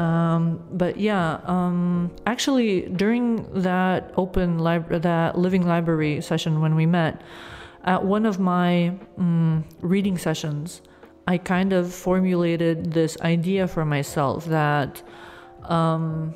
Um, 0.00 0.62
but 0.72 0.98
yeah, 0.98 1.40
um, 1.44 2.10
actually, 2.26 2.82
during 2.82 3.48
that 3.62 4.12
open 4.16 4.58
lib- 4.58 5.02
that 5.02 5.38
living 5.38 5.66
library 5.66 6.20
session 6.20 6.60
when 6.60 6.74
we 6.74 6.84
met, 6.84 7.22
at 7.84 8.04
one 8.04 8.26
of 8.26 8.38
my 8.38 8.94
mm, 9.18 9.64
reading 9.80 10.18
sessions, 10.18 10.82
I 11.26 11.38
kind 11.38 11.72
of 11.72 11.92
formulated 11.92 12.92
this 12.92 13.16
idea 13.20 13.66
for 13.66 13.84
myself 13.84 14.44
that 14.46 15.02
um, 15.64 16.34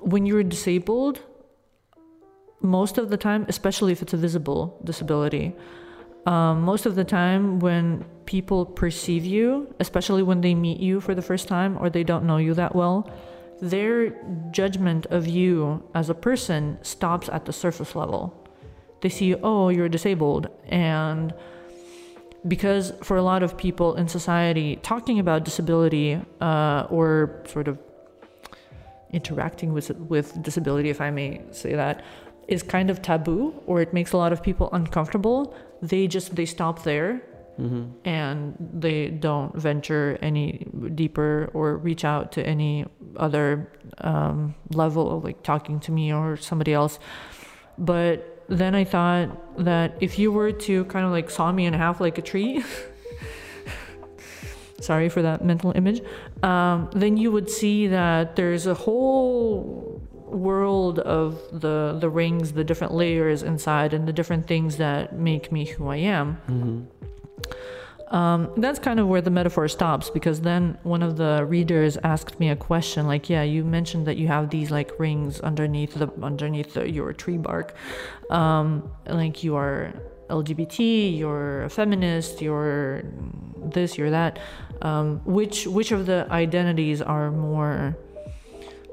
when 0.00 0.26
you're 0.26 0.42
disabled, 0.42 1.20
most 2.60 2.98
of 2.98 3.10
the 3.10 3.16
time, 3.16 3.46
especially 3.48 3.92
if 3.92 4.02
it's 4.02 4.12
a 4.12 4.16
visible 4.16 4.80
disability, 4.84 5.54
um, 6.26 6.62
most 6.62 6.86
of 6.86 6.94
the 6.94 7.04
time 7.04 7.60
when 7.60 8.04
people 8.26 8.66
perceive 8.66 9.24
you, 9.24 9.74
especially 9.80 10.22
when 10.22 10.40
they 10.42 10.54
meet 10.54 10.78
you 10.78 11.00
for 11.00 11.14
the 11.14 11.22
first 11.22 11.48
time 11.48 11.78
or 11.80 11.88
they 11.88 12.04
don't 12.04 12.24
know 12.24 12.36
you 12.36 12.54
that 12.54 12.74
well, 12.74 13.10
their 13.62 14.10
judgment 14.50 15.06
of 15.06 15.26
you 15.26 15.82
as 15.94 16.10
a 16.10 16.14
person 16.14 16.78
stops 16.82 17.28
at 17.30 17.44
the 17.44 17.52
surface 17.52 17.94
level. 17.94 18.36
They 19.00 19.08
see, 19.08 19.34
oh, 19.34 19.70
you're 19.70 19.88
disabled, 19.88 20.48
and 20.66 21.32
because 22.46 22.92
for 23.02 23.16
a 23.16 23.22
lot 23.22 23.42
of 23.42 23.56
people 23.56 23.96
in 23.96 24.08
society, 24.08 24.76
talking 24.76 25.18
about 25.18 25.44
disability 25.44 26.20
uh, 26.40 26.86
or 26.90 27.42
sort 27.46 27.68
of 27.68 27.78
interacting 29.12 29.72
with 29.72 29.90
with 29.96 30.42
disability, 30.42 30.90
if 30.90 31.00
I 31.00 31.10
may 31.10 31.42
say 31.50 31.74
that, 31.74 32.02
is 32.48 32.62
kind 32.62 32.90
of 32.90 33.02
taboo, 33.02 33.54
or 33.66 33.80
it 33.80 33.92
makes 33.92 34.12
a 34.12 34.16
lot 34.16 34.32
of 34.32 34.42
people 34.42 34.68
uncomfortable. 34.72 35.54
They 35.82 36.06
just 36.06 36.36
they 36.36 36.46
stop 36.46 36.82
there 36.82 37.22
mm-hmm. 37.60 37.90
and 38.04 38.54
they 38.58 39.08
don't 39.08 39.54
venture 39.56 40.18
any 40.22 40.66
deeper 40.94 41.50
or 41.54 41.76
reach 41.76 42.04
out 42.04 42.32
to 42.32 42.46
any 42.46 42.86
other 43.16 43.70
um, 43.98 44.54
level 44.70 45.16
of 45.16 45.24
like 45.24 45.42
talking 45.42 45.80
to 45.80 45.92
me 45.92 46.12
or 46.12 46.36
somebody 46.36 46.72
else. 46.72 46.98
But 47.78 48.44
then 48.48 48.74
I 48.74 48.84
thought 48.84 49.64
that 49.64 49.96
if 50.00 50.18
you 50.18 50.32
were 50.32 50.52
to 50.52 50.84
kind 50.86 51.06
of 51.06 51.12
like 51.12 51.30
saw 51.30 51.52
me 51.52 51.66
in 51.66 51.72
half 51.72 52.00
like 52.00 52.18
a 52.18 52.22
tree, 52.22 52.64
sorry 54.80 55.08
for 55.08 55.22
that 55.22 55.44
mental 55.44 55.72
image, 55.74 56.02
um, 56.42 56.90
then 56.92 57.16
you 57.16 57.30
would 57.30 57.48
see 57.48 57.86
that 57.86 58.36
there's 58.36 58.66
a 58.66 58.74
whole 58.74 60.00
world 60.26 60.98
of 61.00 61.40
the 61.60 61.96
the 62.00 62.08
rings, 62.08 62.52
the 62.52 62.64
different 62.64 62.94
layers 62.94 63.42
inside, 63.42 63.92
and 63.92 64.06
the 64.06 64.12
different 64.12 64.46
things 64.46 64.76
that 64.76 65.18
make 65.18 65.52
me 65.52 65.64
who 65.64 65.88
I 65.88 65.96
am. 65.96 66.38
Mm-hmm. 66.48 68.14
Um, 68.14 68.52
that's 68.56 68.80
kind 68.80 68.98
of 68.98 69.06
where 69.06 69.20
the 69.20 69.30
metaphor 69.30 69.68
stops 69.68 70.10
because 70.10 70.40
then 70.40 70.76
one 70.82 71.00
of 71.00 71.16
the 71.16 71.46
readers 71.48 71.96
asked 72.02 72.40
me 72.40 72.50
a 72.50 72.56
question 72.56 73.06
like, 73.06 73.30
"Yeah, 73.30 73.42
you 73.42 73.64
mentioned 73.64 74.06
that 74.06 74.16
you 74.16 74.26
have 74.26 74.50
these 74.50 74.70
like 74.70 74.90
rings 74.98 75.40
underneath 75.40 75.94
the 75.94 76.10
underneath 76.20 76.74
the, 76.74 76.90
your 76.90 77.12
tree 77.12 77.38
bark, 77.38 77.74
um, 78.30 78.90
like 79.06 79.44
you 79.44 79.54
are 79.54 79.92
LGBT, 80.30 81.18
you're 81.18 81.64
a 81.64 81.70
feminist, 81.70 82.40
you're 82.40 83.02
this, 83.56 83.98
you're 83.98 84.10
that. 84.10 84.38
Um, 84.82 85.20
which 85.24 85.66
which 85.66 85.92
of 85.92 86.06
the 86.06 86.26
identities 86.30 87.02
are 87.02 87.30
more 87.30 87.96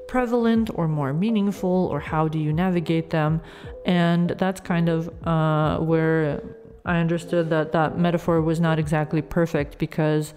prevalent 0.08 0.70
or 0.74 0.88
more 0.88 1.14
meaningful, 1.14 1.88
or 1.92 2.00
how 2.00 2.28
do 2.28 2.38
you 2.40 2.52
navigate 2.52 3.10
them?" 3.10 3.42
And 3.86 4.32
that's 4.32 4.60
kind 4.60 4.90
of 4.90 5.10
uh, 5.26 5.78
where 5.78 6.42
I 6.86 6.98
understood 7.00 7.50
that 7.52 7.72
that 7.72 7.98
metaphor 7.98 8.42
was 8.42 8.60
not 8.60 8.80
exactly 8.80 9.22
perfect 9.22 9.78
because 9.78 10.34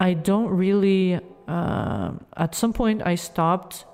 I 0.00 0.14
don't 0.14 0.48
really. 0.48 1.20
Uh, 1.46 2.12
at 2.36 2.54
some 2.54 2.72
point, 2.72 3.02
I 3.06 3.14
stopped 3.14 3.86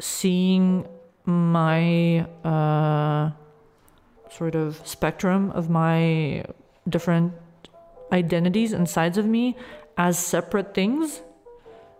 seeing 0.00 0.86
my 1.24 2.20
uh, 2.44 3.30
sort 4.36 4.54
of 4.54 4.80
spectrum 4.84 5.50
of 5.52 5.70
my 5.70 6.44
different 6.88 7.32
identities 8.12 8.72
and 8.72 8.88
sides 8.88 9.16
of 9.18 9.26
me 9.26 9.56
as 9.96 10.18
separate 10.18 10.74
things, 10.74 11.22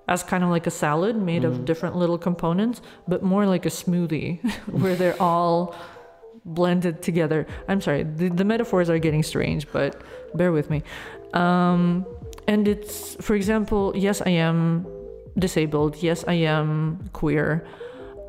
as 0.09 0.23
kind 0.23 0.42
of 0.44 0.51
like 0.51 0.66
a 0.66 0.70
salad 0.70 1.16
made 1.16 1.44
of 1.44 1.55
Mhm. 1.55 1.64
different 1.64 1.97
little 1.97 2.18
components, 2.18 2.83
but 3.09 3.23
more 3.23 3.47
like 3.47 3.64
a 3.66 3.70
smoothie 3.70 4.38
where 4.83 4.94
they're 4.97 5.20
all 5.23 5.75
blended 6.44 7.01
together. 7.03 7.47
I'm 7.68 7.81
sorry, 7.81 8.03
the, 8.03 8.29
the 8.29 8.44
metaphors 8.44 8.90
are 8.90 8.99
getting 8.99 9.23
strange, 9.23 9.70
but 9.73 10.03
bear 10.35 10.53
with 10.53 10.68
me. 10.70 10.83
Um, 11.33 12.05
and 12.47 12.68
it's, 12.68 13.16
for 13.20 13.35
example, 13.35 13.92
yes, 13.97 14.20
I 14.20 14.31
am 14.31 14.87
disabled. 15.38 15.97
Yes, 16.03 16.25
I 16.29 16.35
am 16.35 17.09
queer. 17.12 17.64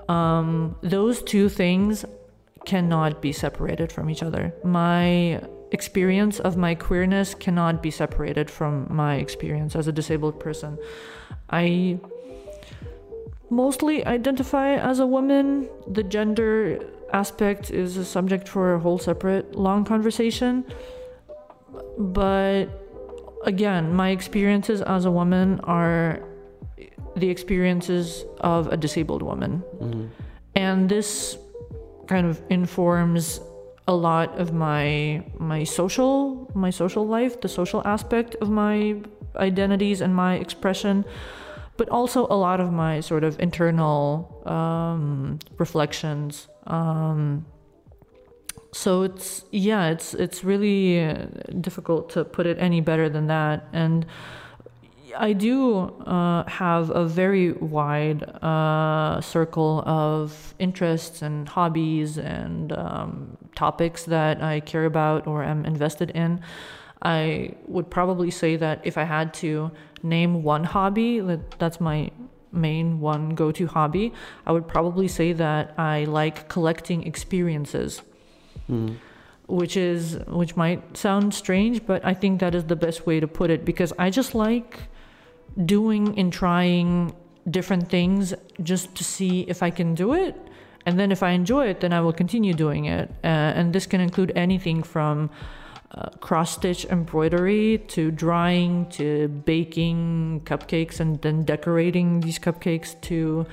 Um, 0.07 0.75
those 0.81 1.21
two 1.21 1.49
things 1.49 2.05
cannot 2.65 3.21
be 3.21 3.31
separated 3.31 3.91
from 3.91 4.09
each 4.09 4.23
other. 4.23 4.53
My 4.63 5.41
experience 5.71 6.39
of 6.39 6.57
my 6.57 6.75
queerness 6.75 7.33
cannot 7.35 7.81
be 7.81 7.91
separated 7.91 8.49
from 8.49 8.87
my 8.89 9.15
experience 9.15 9.75
as 9.75 9.87
a 9.87 9.91
disabled 9.91 10.39
person. 10.39 10.77
I 11.49 11.99
mostly 13.49 14.05
identify 14.05 14.75
as 14.75 14.99
a 14.99 15.07
woman. 15.07 15.69
The 15.87 16.03
gender 16.03 16.79
aspect 17.13 17.71
is 17.71 17.97
a 17.97 18.05
subject 18.05 18.47
for 18.47 18.73
a 18.75 18.79
whole 18.79 18.97
separate 18.97 19.55
long 19.55 19.85
conversation. 19.85 20.65
But 21.97 22.65
again, 23.45 23.93
my 23.93 24.09
experiences 24.09 24.81
as 24.81 25.05
a 25.05 25.11
woman 25.11 25.59
are 25.61 26.21
the 27.15 27.29
experiences 27.29 28.25
of 28.41 28.67
a 28.67 28.77
disabled 28.77 29.21
woman. 29.21 29.63
Mm-hmm. 29.79 30.05
And 30.55 30.89
this 30.89 31.37
kind 32.07 32.27
of 32.27 32.41
informs 32.49 33.39
a 33.87 33.95
lot 33.95 34.39
of 34.39 34.53
my 34.53 35.23
my 35.37 35.63
social 35.63 36.51
my 36.55 36.69
social 36.69 37.05
life, 37.07 37.41
the 37.41 37.47
social 37.47 37.81
aspect 37.85 38.35
of 38.41 38.49
my 38.49 38.95
identities 39.35 40.01
and 40.01 40.15
my 40.15 40.35
expression, 40.35 41.05
but 41.77 41.89
also 41.89 42.25
a 42.29 42.35
lot 42.35 42.59
of 42.59 42.71
my 42.71 42.99
sort 42.99 43.23
of 43.23 43.39
internal 43.39 44.41
um, 44.45 45.39
reflections. 45.57 46.47
Um, 46.67 47.45
so 48.71 49.03
it's 49.03 49.45
yeah, 49.51 49.89
it's 49.89 50.13
it's 50.13 50.43
really 50.43 51.15
difficult 51.61 52.09
to 52.11 52.25
put 52.25 52.45
it 52.45 52.57
any 52.59 52.81
better 52.81 53.07
than 53.09 53.27
that. 53.27 53.67
And 53.71 54.05
I 55.17 55.33
do 55.33 55.93
uh, 56.05 56.43
have 56.49 56.89
a 56.89 57.05
very 57.05 57.51
wide 57.53 58.23
uh, 58.43 59.21
circle 59.21 59.83
of 59.85 60.53
interests 60.59 61.21
and 61.21 61.47
hobbies 61.47 62.17
and 62.17 62.71
um, 62.73 63.37
topics 63.55 64.03
that 64.05 64.41
I 64.41 64.59
care 64.59 64.85
about 64.85 65.27
or 65.27 65.43
am 65.43 65.65
invested 65.65 66.11
in. 66.11 66.41
I 67.01 67.55
would 67.67 67.89
probably 67.89 68.31
say 68.31 68.55
that 68.55 68.81
if 68.83 68.97
I 68.97 69.03
had 69.03 69.33
to 69.35 69.71
name 70.03 70.43
one 70.43 70.63
hobby, 70.63 71.19
that 71.19 71.59
that's 71.59 71.79
my 71.79 72.11
main 72.51 72.99
one 72.99 73.35
go 73.35 73.51
to 73.51 73.67
hobby, 73.67 74.13
I 74.45 74.51
would 74.51 74.67
probably 74.67 75.07
say 75.07 75.33
that 75.33 75.77
I 75.77 76.05
like 76.05 76.47
collecting 76.49 77.03
experiences. 77.03 78.01
Mm. 78.69 78.97
Which 79.47 79.77
is 79.77 80.17
which 80.27 80.55
might 80.55 80.97
sound 80.97 81.31
strange, 81.35 81.85
but 81.85 82.03
I 82.03 82.15
think 82.15 82.39
that 82.39 82.55
is 82.55 82.63
the 82.63 82.75
best 82.75 83.05
way 83.05 83.19
to 83.19 83.27
put 83.27 83.51
it 83.51 83.63
because 83.63 83.93
I 83.99 84.09
just 84.09 84.33
like 84.33 84.79
doing 85.63 86.17
and 86.17 86.33
trying 86.33 87.13
different 87.49 87.89
things 87.89 88.33
just 88.63 88.95
to 88.95 89.03
see 89.03 89.41
if 89.41 89.61
I 89.61 89.69
can 89.69 89.95
do 89.95 90.13
it. 90.13 90.35
And 90.85 90.99
then 90.99 91.11
if 91.11 91.23
I 91.23 91.31
enjoy 91.31 91.67
it, 91.67 91.79
then 91.79 91.93
I 91.93 92.01
will 92.01 92.13
continue 92.13 92.53
doing 92.53 92.85
it. 92.85 93.09
Uh, 93.23 93.27
and 93.27 93.73
this 93.73 93.85
can 93.87 94.01
include 94.01 94.31
anything 94.35 94.83
from 94.83 95.29
uh, 95.91 96.09
cross 96.19 96.53
stitch 96.53 96.85
embroidery 96.85 97.79
to 97.87 98.11
drawing 98.11 98.87
to 98.89 99.27
baking 99.27 100.41
cupcakes 100.45 100.99
and 100.99 101.21
then 101.21 101.43
decorating 101.43 102.21
these 102.21 102.37
cupcakes 102.37 102.99
to 103.01 103.45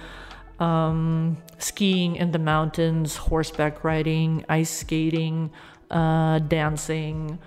um, 0.59 1.37
skiing 1.59 2.17
in 2.17 2.33
the 2.33 2.39
mountains, 2.39 3.17
horseback 3.17 3.85
riding, 3.85 4.45
ice 4.49 4.71
skating, 4.71 5.51
uh, 5.91 6.39
dancing, 6.41 7.39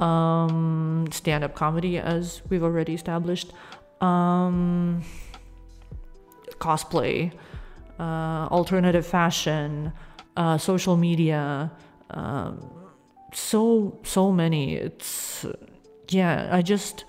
um, 0.00 1.06
stand 1.10 1.44
up 1.44 1.54
comedy, 1.54 1.98
as 1.98 2.42
we've 2.48 2.62
already 2.62 2.94
established 2.94 3.52
um, 4.02 5.02
cosplay, 6.58 7.32
uh, 7.98 8.48
alternative 8.50 9.06
fashion, 9.06 9.92
uh, 10.36 10.58
social 10.58 10.96
media, 10.96 11.70
um, 12.10 12.70
so 13.32 13.98
so 14.02 14.30
many. 14.30 14.74
It's 14.74 15.46
yeah. 16.08 16.48
I 16.52 16.62
just 16.62 17.04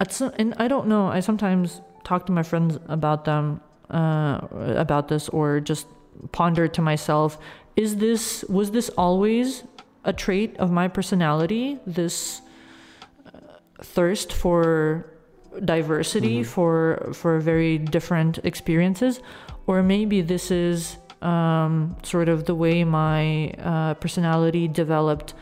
it's 0.00 0.20
and 0.20 0.54
I 0.56 0.68
don't 0.68 0.88
know. 0.88 1.06
I 1.06 1.20
sometimes 1.20 1.80
talk 2.02 2.26
to 2.26 2.32
my 2.32 2.42
friends 2.42 2.78
about 2.88 3.24
them 3.24 3.60
uh, 3.90 4.40
about 4.76 5.08
this 5.08 5.28
or 5.28 5.60
just 5.60 5.86
ponder 6.32 6.66
to 6.68 6.82
myself: 6.82 7.38
Is 7.76 7.96
this 7.96 8.44
was 8.48 8.70
this 8.70 8.88
always 8.90 9.64
a 10.04 10.12
trait 10.12 10.56
of 10.58 10.70
my 10.70 10.88
personality? 10.88 11.78
This 11.86 12.40
uh, 13.26 13.38
thirst 13.82 14.32
for 14.32 15.13
diversity 15.64 16.40
mm-hmm. 16.40 16.50
for 16.50 17.10
for 17.12 17.38
very 17.38 17.78
different 17.78 18.38
experiences 18.44 19.20
or 19.66 19.82
maybe 19.82 20.20
this 20.20 20.50
is 20.50 20.96
um, 21.22 21.96
sort 22.02 22.28
of 22.28 22.44
the 22.44 22.54
way 22.54 22.84
my 22.84 23.50
uh, 23.58 23.94
personality 23.94 24.68
developed 24.68 25.34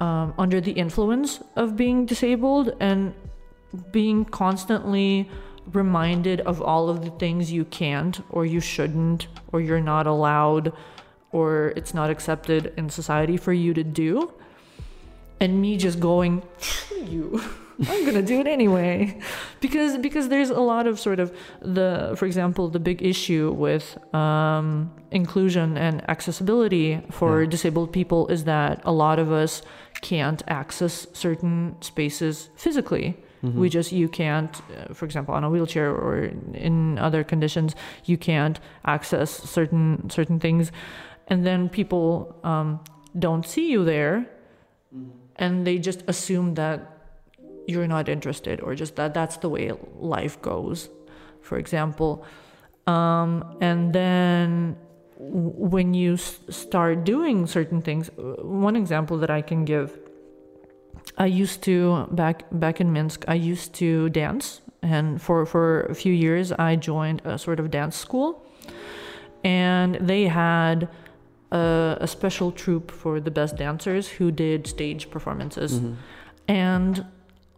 um, 0.00 0.34
under 0.38 0.60
the 0.60 0.72
influence 0.72 1.40
of 1.54 1.76
being 1.76 2.06
disabled 2.06 2.74
and 2.80 3.14
being 3.92 4.24
constantly 4.24 5.28
reminded 5.72 6.40
of 6.42 6.62
all 6.62 6.88
of 6.88 7.04
the 7.04 7.10
things 7.10 7.50
you 7.52 7.64
can't 7.64 8.20
or 8.30 8.46
you 8.46 8.60
shouldn't 8.60 9.26
or 9.52 9.60
you're 9.60 9.80
not 9.80 10.06
allowed 10.06 10.72
or 11.32 11.72
it's 11.76 11.92
not 11.92 12.08
accepted 12.08 12.72
in 12.76 12.88
society 12.88 13.36
for 13.36 13.52
you 13.52 13.74
to 13.74 13.82
do 13.82 14.32
and 15.40 15.60
me 15.60 15.76
just 15.76 15.98
going 16.00 16.42
you 17.04 17.40
I'm 17.88 18.06
gonna 18.06 18.22
do 18.22 18.40
it 18.40 18.46
anyway, 18.46 19.18
because 19.60 19.98
because 19.98 20.28
there's 20.28 20.48
a 20.48 20.60
lot 20.60 20.86
of 20.86 20.98
sort 20.98 21.20
of 21.20 21.36
the, 21.60 22.14
for 22.16 22.24
example, 22.24 22.68
the 22.68 22.80
big 22.80 23.02
issue 23.02 23.52
with 23.52 23.98
um, 24.14 24.90
inclusion 25.10 25.76
and 25.76 26.08
accessibility 26.08 27.02
for 27.10 27.42
yeah. 27.42 27.50
disabled 27.50 27.92
people 27.92 28.28
is 28.28 28.44
that 28.44 28.80
a 28.84 28.92
lot 28.92 29.18
of 29.18 29.30
us 29.30 29.62
can't 30.00 30.42
access 30.48 31.06
certain 31.12 31.76
spaces 31.80 32.48
physically. 32.56 33.16
Mm-hmm. 33.44 33.60
We 33.60 33.68
just 33.68 33.92
you 33.92 34.08
can't, 34.08 34.54
uh, 34.56 34.94
for 34.94 35.04
example, 35.04 35.34
on 35.34 35.44
a 35.44 35.50
wheelchair 35.50 35.90
or 35.90 36.24
in 36.54 36.98
other 36.98 37.22
conditions, 37.24 37.74
you 38.06 38.16
can't 38.16 38.58
access 38.86 39.30
certain 39.30 40.08
certain 40.08 40.40
things, 40.40 40.72
and 41.28 41.44
then 41.44 41.68
people 41.68 42.34
um, 42.42 42.80
don't 43.18 43.46
see 43.46 43.70
you 43.70 43.84
there, 43.84 44.26
mm-hmm. 44.94 45.10
and 45.36 45.66
they 45.66 45.76
just 45.78 46.02
assume 46.08 46.54
that 46.54 46.95
you're 47.66 47.86
not 47.86 48.08
interested 48.08 48.60
or 48.60 48.74
just 48.74 48.96
that 48.96 49.12
that's 49.14 49.36
the 49.38 49.48
way 49.48 49.72
life 49.98 50.40
goes 50.42 50.88
for 51.46 51.58
example. 51.58 52.24
Um, 52.86 53.56
and 53.60 53.92
then 53.92 54.76
when 55.18 55.94
you 55.94 56.14
s- 56.14 56.40
start 56.50 57.04
doing 57.04 57.46
certain 57.46 57.80
things 57.80 58.10
one 58.16 58.76
example 58.76 59.16
that 59.16 59.30
i 59.30 59.40
can 59.40 59.64
give 59.64 59.98
i 61.16 61.24
used 61.24 61.62
to 61.62 62.06
back 62.10 62.44
back 62.52 62.80
in 62.82 62.92
minsk 62.92 63.24
i 63.28 63.34
used 63.34 63.72
to 63.74 64.10
dance. 64.10 64.60
And 64.82 65.20
for 65.22 65.46
for 65.46 65.82
a 65.86 65.94
few 65.94 66.12
years 66.12 66.52
i 66.52 66.76
joined 66.76 67.22
a 67.24 67.38
sort 67.38 67.58
of 67.60 67.70
dance 67.70 67.96
school. 67.96 68.44
And 69.42 69.94
they 69.94 70.24
had 70.26 70.88
a, 71.50 71.96
a 72.00 72.06
special 72.06 72.52
troupe 72.52 72.90
for 72.90 73.20
the 73.20 73.30
best 73.30 73.56
dancers 73.56 74.08
who 74.08 74.30
did 74.30 74.66
stage 74.66 75.10
performances. 75.10 75.72
Mm-hmm. 75.80 75.94
and 76.48 77.04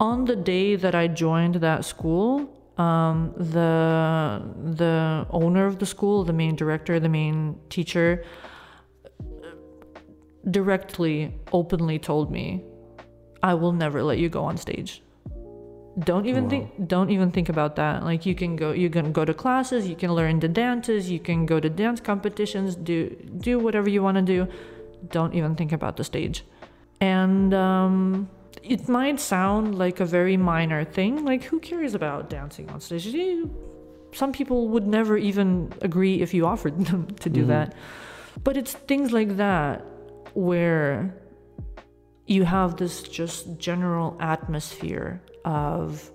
on 0.01 0.25
the 0.25 0.37
day 0.37 0.77
that 0.77 0.95
I 0.95 1.09
joined 1.09 1.57
that 1.57 1.85
school, 1.85 2.49
um, 2.79 3.33
the 3.37 4.43
the 4.75 5.27
owner 5.31 5.67
of 5.67 5.79
the 5.79 5.87
school, 5.87 6.25
the 6.25 6.33
main 6.33 6.55
director, 6.55 7.01
the 7.01 7.09
main 7.09 7.59
teacher, 7.69 8.25
directly, 10.51 11.35
openly 11.53 11.99
told 11.99 12.31
me, 12.31 12.65
"I 13.43 13.55
will 13.55 13.73
never 13.73 14.03
let 14.03 14.19
you 14.19 14.29
go 14.29 14.45
on 14.45 14.57
stage." 14.57 15.03
Don't 15.99 16.27
even 16.27 16.45
wow. 16.45 16.51
think. 16.51 16.89
Don't 16.89 17.11
even 17.11 17.33
think 17.33 17.49
about 17.49 17.75
that. 17.77 18.05
Like 18.05 18.25
you 18.25 18.37
can 18.37 18.55
go, 18.55 18.71
you 18.71 18.89
can 18.89 19.11
go 19.11 19.25
to 19.25 19.35
classes, 19.35 19.89
you 19.89 19.97
can 19.97 20.13
learn 20.15 20.39
the 20.39 20.49
dances, 20.49 21.11
you 21.11 21.19
can 21.19 21.45
go 21.45 21.59
to 21.59 21.69
dance 21.69 22.01
competitions, 22.01 22.77
do 22.77 23.11
do 23.39 23.59
whatever 23.59 23.91
you 23.91 24.03
want 24.03 24.17
to 24.17 24.23
do. 24.23 24.47
Don't 25.11 25.35
even 25.35 25.57
think 25.57 25.73
about 25.73 25.97
the 25.97 26.05
stage. 26.05 26.45
And 27.01 27.53
um, 27.55 28.29
it 28.69 28.89
might 28.89 29.21
sound 29.21 29.79
like 29.79 30.01
a 30.01 30.05
very 30.05 30.37
minor 30.37 30.85
thing, 30.85 31.25
like 31.25 31.45
who 31.45 31.59
cares 31.61 31.95
about 31.95 32.31
dancing 32.31 32.69
on 32.71 32.81
stage? 32.81 33.17
Some 34.13 34.33
people 34.33 34.69
would 34.69 34.87
never 34.87 35.17
even 35.17 35.73
agree 35.83 36.21
if 36.21 36.35
you 36.35 36.47
offered 36.47 36.79
them 36.87 37.07
to 37.21 37.29
do 37.31 37.41
mm-hmm. 37.41 37.51
that. 37.51 37.75
But 38.45 38.57
it's 38.57 38.73
things 38.73 39.13
like 39.13 39.37
that 39.37 39.85
where 40.35 41.15
you 42.27 42.45
have 42.45 42.77
this 42.77 43.03
just 43.03 43.59
general 43.59 44.17
atmosphere 44.21 45.23
of 45.45 46.11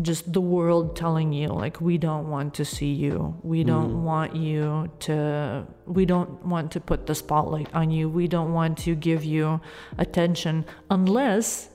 just 0.00 0.32
the 0.32 0.40
world 0.40 0.96
telling 0.96 1.32
you 1.32 1.48
like 1.48 1.80
we 1.80 1.98
don't 1.98 2.30
want 2.30 2.54
to 2.54 2.64
see 2.64 2.92
you 2.92 3.36
we 3.42 3.62
don't 3.62 3.92
mm. 3.92 4.02
want 4.02 4.34
you 4.34 4.90
to 4.98 5.66
we 5.84 6.06
don't 6.06 6.42
want 6.46 6.72
to 6.72 6.80
put 6.80 7.06
the 7.06 7.14
spotlight 7.14 7.72
on 7.74 7.90
you 7.90 8.08
we 8.08 8.26
don't 8.26 8.54
want 8.54 8.78
to 8.78 8.94
give 8.94 9.22
you 9.22 9.60
attention 9.98 10.64
unless 10.90 11.68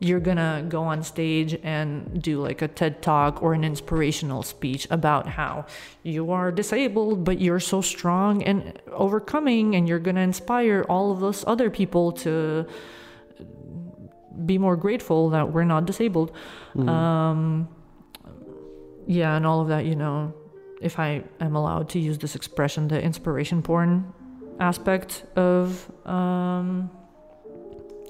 you're 0.00 0.20
gonna 0.20 0.64
go 0.68 0.82
on 0.82 1.02
stage 1.02 1.58
and 1.62 2.22
do 2.22 2.40
like 2.40 2.62
a 2.62 2.68
TED 2.68 3.00
talk 3.00 3.42
or 3.42 3.54
an 3.54 3.64
inspirational 3.64 4.42
speech 4.42 4.86
about 4.90 5.26
how 5.26 5.64
you 6.02 6.30
are 6.30 6.50
disabled, 6.52 7.24
but 7.24 7.40
you're 7.40 7.60
so 7.60 7.80
strong 7.80 8.42
and 8.42 8.78
overcoming, 8.92 9.74
and 9.74 9.88
you're 9.88 9.98
gonna 9.98 10.20
inspire 10.20 10.84
all 10.88 11.10
of 11.12 11.20
those 11.20 11.44
other 11.46 11.70
people 11.70 12.12
to 12.12 12.66
be 14.46 14.58
more 14.58 14.76
grateful 14.76 15.30
that 15.30 15.52
we're 15.52 15.64
not 15.64 15.86
disabled. 15.86 16.32
Mm. 16.74 16.88
Um, 16.88 17.68
yeah, 19.06 19.36
and 19.36 19.46
all 19.46 19.60
of 19.60 19.68
that, 19.68 19.84
you 19.84 19.96
know, 19.96 20.34
if 20.80 20.98
I 20.98 21.22
am 21.40 21.56
allowed 21.56 21.88
to 21.90 21.98
use 21.98 22.18
this 22.18 22.34
expression, 22.34 22.88
the 22.88 23.00
inspiration 23.02 23.62
porn 23.62 24.12
aspect 24.60 25.24
of, 25.36 25.90
um, 26.06 26.90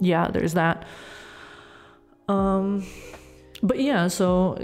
yeah, 0.00 0.28
there's 0.28 0.54
that. 0.54 0.86
Um, 2.28 2.86
but 3.62 3.80
yeah, 3.80 4.08
so 4.08 4.56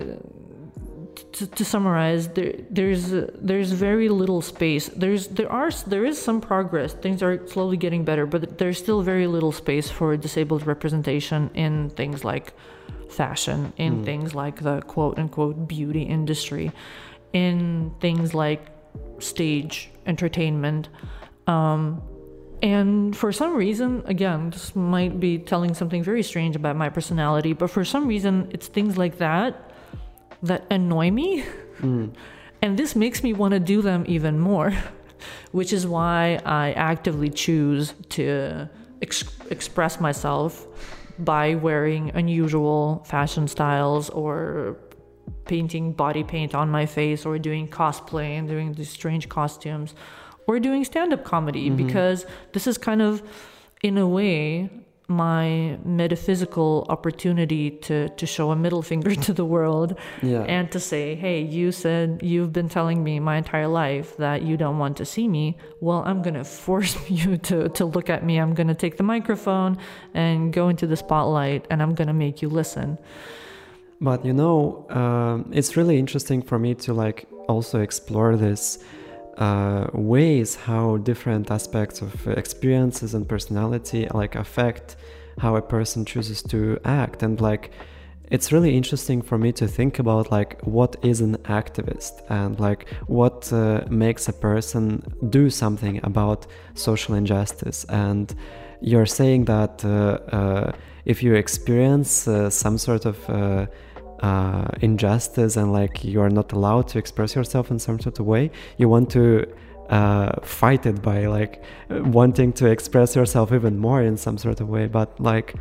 to, 1.33 1.47
to 1.47 1.65
summarize, 1.65 2.29
there 2.29 2.55
there's 2.71 3.13
uh, 3.13 3.31
there's 3.35 3.73
very 3.73 4.09
little 4.09 4.43
space. 4.43 4.89
There's 4.89 5.29
there 5.29 5.51
are 5.51 5.71
there 5.87 6.05
is 6.05 6.21
some 6.21 6.41
progress. 6.41 6.93
Things 6.95 7.23
are 7.23 7.47
slowly 7.47 7.77
getting 7.77 8.05
better, 8.05 8.27
but 8.27 8.59
there's 8.59 8.79
still 8.79 9.03
very 9.03 9.27
little 9.27 9.53
space 9.53 9.91
for 9.91 10.17
disabled 10.17 10.67
representation 10.67 11.51
in 11.55 11.91
things 11.91 12.25
like 12.25 12.53
fashion, 13.09 13.73
in 13.77 14.03
mm. 14.03 14.05
things 14.05 14.35
like 14.35 14.63
the 14.63 14.81
quote 14.83 15.19
unquote 15.19 15.69
beauty 15.69 16.03
industry, 16.03 16.73
in 17.33 17.93
things 18.01 18.35
like 18.35 18.67
stage 19.19 19.91
entertainment. 20.07 20.89
Um, 21.47 22.03
and 22.63 23.17
for 23.17 23.33
some 23.33 23.57
reason, 23.57 24.03
again, 24.05 24.51
this 24.51 24.77
might 24.77 25.19
be 25.19 25.39
telling 25.39 25.75
something 25.75 26.03
very 26.03 26.23
strange 26.23 26.57
about 26.57 26.77
my 26.77 26.91
personality, 26.91 27.55
but 27.55 27.71
for 27.71 27.85
some 27.85 28.07
reason, 28.07 28.51
it's 28.53 28.67
things 28.67 28.99
like 28.99 29.19
that 29.19 29.70
that 30.43 30.67
annoy 30.71 31.11
me. 31.11 31.45
Mm. 31.81 32.15
And 32.63 32.79
this 32.79 32.95
makes 32.95 33.23
me 33.23 33.33
want 33.33 33.53
to 33.53 33.61
do 33.61 33.83
them 33.83 34.05
even 34.07 34.39
more, 34.39 34.73
which 35.53 35.73
is 35.73 35.87
why 35.87 36.41
I 36.45 36.73
actively 36.73 37.31
choose 37.31 37.95
to 38.11 38.69
ex- 39.03 39.25
express 39.51 40.01
myself 40.01 40.67
by 41.19 41.55
wearing 41.55 42.11
unusual 42.15 43.05
fashion 43.07 43.47
styles 43.49 44.09
or 44.11 44.77
painting 45.45 45.93
body 45.93 46.23
paint 46.25 46.55
on 46.55 46.71
my 46.71 46.87
face 46.87 47.27
or 47.27 47.39
doing 47.39 47.69
cosplay 47.69 48.39
and 48.39 48.49
doing 48.49 48.73
these 48.73 48.89
strange 48.91 49.29
costumes 49.29 49.95
or 50.47 50.59
doing 50.61 50.85
stand 50.85 51.13
up 51.13 51.25
comedy 51.25 51.69
Mm-hmm. 51.69 51.87
because 51.87 52.25
this 52.53 52.67
is 52.67 52.79
kind 52.79 53.03
of, 53.03 53.23
in 53.83 53.99
a 53.99 54.07
way, 54.07 54.71
my 55.11 55.77
metaphysical 55.85 56.87
opportunity 56.89 57.71
to, 57.73 58.09
to 58.11 58.25
show 58.27 58.53
a 58.53 58.57
middle 58.57 58.81
finger 58.81 59.15
to 59.27 59.33
the 59.35 59.45
world 59.45 59.99
Yeah. 60.23 60.43
and 60.45 60.71
to 60.71 60.79
say, 60.81 61.17
hey, 61.17 61.43
you 61.43 61.73
said 61.73 62.21
you've 62.23 62.53
been 62.53 62.69
telling 62.69 63.03
me 63.05 63.19
my 63.21 63.37
entire 63.37 63.67
life 63.69 64.17
that 64.19 64.43
you 64.43 64.57
don't 64.57 64.79
want 64.79 64.97
to 64.99 65.05
see 65.05 65.27
me. 65.29 65.59
Well, 65.81 66.03
I'm 66.07 66.23
going 66.23 66.35
to 66.43 66.45
force 66.45 66.97
you 67.11 67.37
to, 67.39 67.69
to 67.71 67.85
look 67.85 68.09
at 68.09 68.25
me. 68.25 68.39
I'm 68.39 68.55
going 68.55 68.69
to 68.69 68.75
take 68.75 68.97
the 68.97 69.03
microphone 69.03 69.77
and 70.15 70.53
go 70.53 70.69
into 70.69 70.87
the 70.87 70.97
spotlight 70.97 71.67
and 71.71 71.83
I'm 71.83 71.95
going 71.95 72.09
to 72.09 72.15
make 72.15 72.41
you 72.41 72.49
listen. 72.49 72.97
But 74.01 74.25
you 74.25 74.33
know, 74.33 74.87
um, 74.91 75.51
it's 75.53 75.77
really 75.77 75.99
interesting 75.99 76.41
for 76.41 76.59
me 76.59 76.75
to 76.77 76.95
like 76.95 77.27
also 77.49 77.81
explore 77.81 78.37
this 78.37 78.79
uh, 79.41 79.89
ways 79.95 80.55
how 80.55 80.99
different 80.99 81.51
aspects 81.51 82.03
of 82.03 82.29
experiences 82.29 83.15
and 83.15 83.27
personality 83.27 84.07
like 84.13 84.35
affect 84.37 84.97
how 85.39 85.57
a 85.57 85.63
person 85.63 86.05
chooses 86.05 86.43
to 86.43 86.79
act. 86.85 87.23
And 87.23 87.41
like 87.41 87.73
it's 88.31 88.53
really 88.53 88.77
interesting 88.77 89.23
for 89.23 89.39
me 89.39 89.51
to 89.53 89.67
think 89.67 89.99
about 89.99 90.31
like 90.31 90.61
what 90.63 90.95
is 91.03 91.21
an 91.21 91.37
activist 91.45 92.23
and 92.29 92.61
like 92.61 92.89
what 93.07 93.53
uh, 93.53 93.85
makes 93.89 94.29
a 94.29 94.33
person 94.33 95.03
do 95.31 95.51
something 95.51 96.01
about 96.05 96.47
social 96.75 97.15
injustice. 97.15 97.85
And 97.85 98.33
you're 98.83 99.07
saying 99.07 99.47
that 99.47 99.85
uh, 99.85 100.19
uh, 100.37 100.73
if 101.07 101.23
you 101.23 101.35
experience 101.35 102.29
uh, 102.29 102.51
some 102.51 102.79
sort 102.79 103.07
of 103.07 103.29
uh, 104.21 104.69
injustice 104.81 105.57
and 105.57 105.73
like 105.73 106.05
you 106.05 106.21
are 106.21 106.31
not 106.31 106.53
allowed 106.53 106.87
to 106.89 106.99
express 106.99 107.35
yourself 107.35 107.71
in 107.71 107.79
some 107.79 107.99
sort 107.99 108.19
of 108.19 108.27
way 108.27 108.51
you 108.77 108.89
want 108.89 109.11
to 109.11 109.47
uh, 109.91 110.33
fight 110.43 110.87
it 110.87 111.03
by 111.03 111.27
like 111.27 111.63
wanting 111.89 112.53
to 112.53 112.67
express 112.67 113.17
yourself 113.17 113.53
even 113.53 113.77
more 113.77 114.03
in 114.03 114.17
some 114.17 114.39
sort 114.39 114.61
of 114.61 114.69
way. 114.69 114.87
But 114.87 115.21
like 115.21 115.55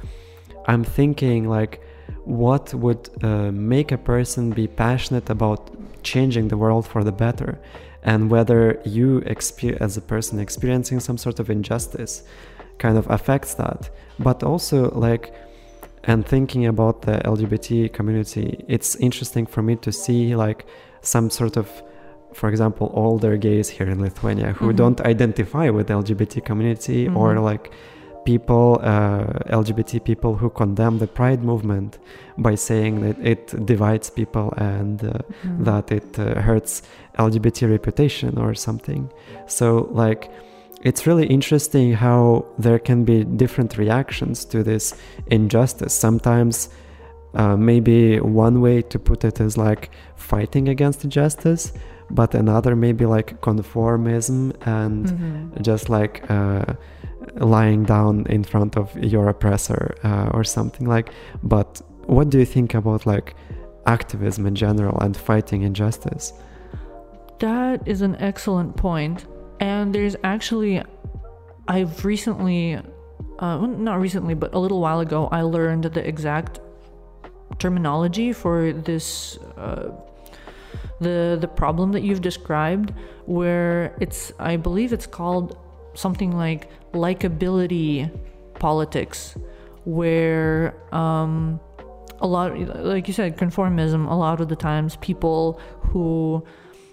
i'm 0.67 0.83
thinking 0.83 1.49
like 1.49 1.81
what 2.25 2.73
would 2.73 3.09
uh, 3.23 3.51
make 3.51 3.91
a 3.91 3.97
person 3.97 4.51
be 4.51 4.67
passionate 4.67 5.29
about 5.29 5.75
changing 6.03 6.47
the 6.47 6.57
world 6.57 6.87
for 6.87 7.03
the 7.03 7.11
better? 7.11 7.59
And 8.03 8.29
whether 8.29 8.79
you 8.85 9.21
as 9.21 9.97
a 9.97 10.01
person 10.01 10.39
experiencing 10.39 10.99
some 10.99 11.17
sort 11.17 11.39
of 11.39 11.49
injustice 11.49 12.23
kind 12.77 12.97
of 12.97 13.09
affects 13.09 13.55
that. 13.55 13.89
But 14.19 14.43
also 14.43 14.91
like 14.91 15.33
and 16.03 16.25
thinking 16.25 16.65
about 16.65 17.01
the 17.01 17.13
lgbt 17.25 17.91
community 17.93 18.63
it's 18.67 18.95
interesting 18.97 19.45
for 19.45 19.61
me 19.61 19.75
to 19.75 19.91
see 19.91 20.35
like 20.35 20.65
some 21.01 21.29
sort 21.29 21.57
of 21.57 21.67
for 22.33 22.49
example 22.49 22.91
older 22.93 23.37
gays 23.37 23.69
here 23.69 23.89
in 23.89 23.99
lithuania 24.01 24.53
who 24.53 24.67
Mhm. 24.71 24.75
don't 24.75 25.01
identify 25.01 25.69
with 25.69 25.87
the 25.87 25.93
lgbt 25.93 26.43
community 26.45 27.07
or 27.07 27.35
Mhm. 27.35 27.43
like 27.51 27.71
people 28.25 28.79
uh, 28.83 29.59
lgbt 29.61 30.03
people 30.03 30.35
who 30.35 30.49
condemn 30.49 30.99
the 30.99 31.07
pride 31.07 31.43
movement 31.43 31.97
by 32.37 32.53
saying 32.55 33.01
that 33.01 33.17
it 33.33 33.65
divides 33.65 34.09
people 34.09 34.53
and 34.57 35.03
uh, 35.03 35.13
Mm. 35.43 35.63
that 35.65 35.91
it 35.91 36.19
uh, 36.19 36.25
hurts 36.41 36.83
lgbt 37.17 37.59
reputation 37.69 38.37
or 38.37 38.53
something 38.53 39.09
so 39.47 39.89
like 39.91 40.29
it's 40.81 41.05
really 41.07 41.27
interesting 41.27 41.93
how 41.93 42.45
there 42.57 42.79
can 42.79 43.03
be 43.03 43.23
different 43.25 43.77
reactions 43.77 44.45
to 44.45 44.63
this 44.63 44.95
injustice 45.27 45.93
sometimes 45.93 46.69
uh, 47.35 47.55
maybe 47.57 48.19
one 48.19 48.59
way 48.61 48.81
to 48.81 48.97
put 48.97 49.23
it 49.23 49.39
is 49.39 49.57
like 49.57 49.91
fighting 50.15 50.67
against 50.69 51.03
injustice 51.03 51.73
but 52.11 52.33
another 52.33 52.75
maybe 52.75 53.05
like 53.05 53.39
conformism 53.41 54.53
and 54.65 55.05
Mhm. 55.07 55.61
just 55.61 55.89
like 55.89 56.23
uh, 56.29 56.65
lying 57.35 57.83
down 57.85 58.25
in 58.29 58.43
front 58.43 58.75
of 58.77 58.87
your 59.13 59.27
oppressor 59.29 59.95
uh, 60.03 60.29
or 60.33 60.43
something 60.43 60.87
like 60.87 61.11
but 61.43 61.81
what 62.07 62.29
do 62.31 62.37
you 62.39 62.45
think 62.45 62.73
about 62.73 63.05
like 63.05 63.35
activism 63.85 64.45
in 64.47 64.55
general 64.55 64.97
and 65.01 65.15
fighting 65.17 65.61
injustice 65.63 66.33
That 67.39 67.87
is 67.87 68.01
an 68.01 68.15
excellent 68.19 68.75
point. 68.75 69.25
And 69.59 69.93
there's 69.93 70.15
actually, 70.23 70.81
I've 71.67 72.05
recently, 72.05 72.79
uh, 73.39 73.65
not 73.65 73.99
recently, 73.99 74.33
but 74.33 74.53
a 74.53 74.59
little 74.59 74.79
while 74.79 74.99
ago, 75.01 75.27
I 75.31 75.41
learned 75.41 75.83
the 75.83 76.07
exact 76.07 76.59
terminology 77.57 78.31
for 78.31 78.71
this, 78.71 79.37
uh, 79.57 79.91
the 81.01 81.37
the 81.39 81.47
problem 81.47 81.91
that 81.93 82.03
you've 82.03 82.21
described, 82.21 82.93
where 83.25 83.95
it's, 83.99 84.31
I 84.39 84.57
believe 84.57 84.93
it's 84.93 85.07
called 85.07 85.57
something 85.93 86.31
like 86.35 86.69
likability 86.93 88.09
politics, 88.59 89.35
where 89.85 90.75
um, 90.93 91.59
a 92.21 92.27
lot, 92.27 92.57
like 92.83 93.07
you 93.07 93.13
said, 93.13 93.37
conformism. 93.37 94.09
A 94.09 94.13
lot 94.13 94.41
of 94.41 94.49
the 94.49 94.55
times, 94.55 94.97
people 94.97 95.59
who 95.81 96.43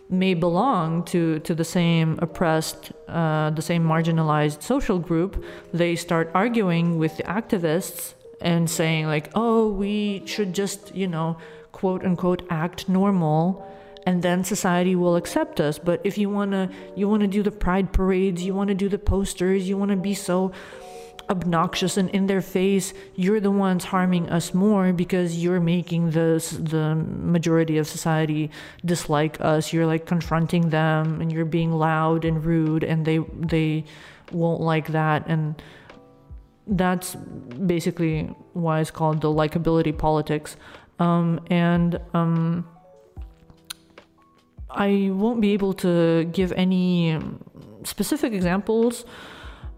may 0.08 0.34
belong 0.34 1.02
to 1.04 1.40
to 1.40 1.54
the 1.54 1.64
same 1.64 2.18
oppressed, 2.22 2.92
uh, 3.08 3.50
the 3.50 3.62
same 3.62 3.84
marginalized 3.84 4.62
social 4.62 4.98
group, 4.98 5.44
they 5.72 5.96
start 5.96 6.30
arguing 6.34 6.98
with 6.98 7.16
the 7.16 7.24
activists 7.24 8.14
and 8.40 8.68
saying 8.70 9.06
like, 9.06 9.30
"Oh, 9.34 9.72
we 9.72 10.22
should 10.26 10.52
just, 10.52 10.94
you 10.94 11.08
know, 11.08 11.36
quote 11.72 12.04
unquote, 12.04 12.42
act 12.50 12.88
normal." 12.88 13.66
And 14.06 14.22
then 14.22 14.44
society 14.44 14.94
will 14.94 15.16
accept 15.16 15.60
us. 15.60 15.80
But 15.80 16.00
if 16.04 16.16
you 16.16 16.30
wanna, 16.30 16.70
you 16.94 17.08
wanna 17.08 17.26
do 17.26 17.42
the 17.42 17.50
pride 17.50 17.92
parades, 17.92 18.44
you 18.44 18.54
wanna 18.54 18.74
do 18.74 18.88
the 18.88 18.98
posters, 18.98 19.68
you 19.68 19.76
wanna 19.76 19.96
be 19.96 20.14
so 20.14 20.52
obnoxious 21.28 21.96
and 21.96 22.08
in 22.10 22.26
their 22.26 22.40
face 22.40 22.94
you're 23.14 23.40
the 23.40 23.50
ones 23.50 23.84
harming 23.84 24.28
us 24.28 24.54
more 24.54 24.92
because 24.92 25.42
you're 25.42 25.60
making 25.60 26.10
the 26.10 26.28
the 26.60 26.94
majority 26.94 27.78
of 27.78 27.86
society 27.86 28.50
dislike 28.84 29.40
us. 29.40 29.72
You're 29.72 29.86
like 29.86 30.06
confronting 30.06 30.70
them 30.70 31.20
and 31.20 31.32
you're 31.32 31.44
being 31.44 31.72
loud 31.72 32.24
and 32.24 32.44
rude 32.44 32.84
and 32.84 33.04
they 33.04 33.18
they 33.38 33.84
won't 34.32 34.60
like 34.60 34.88
that. 34.88 35.26
And 35.26 35.60
that's 36.66 37.14
basically 37.14 38.24
why 38.52 38.80
it's 38.80 38.90
called 38.90 39.20
the 39.20 39.28
likability 39.28 39.96
politics. 39.96 40.56
Um, 40.98 41.40
and 41.50 42.00
um, 42.14 42.66
I 44.70 45.10
won't 45.12 45.40
be 45.40 45.52
able 45.52 45.74
to 45.74 46.24
give 46.24 46.52
any 46.52 47.18
specific 47.84 48.32
examples 48.32 49.04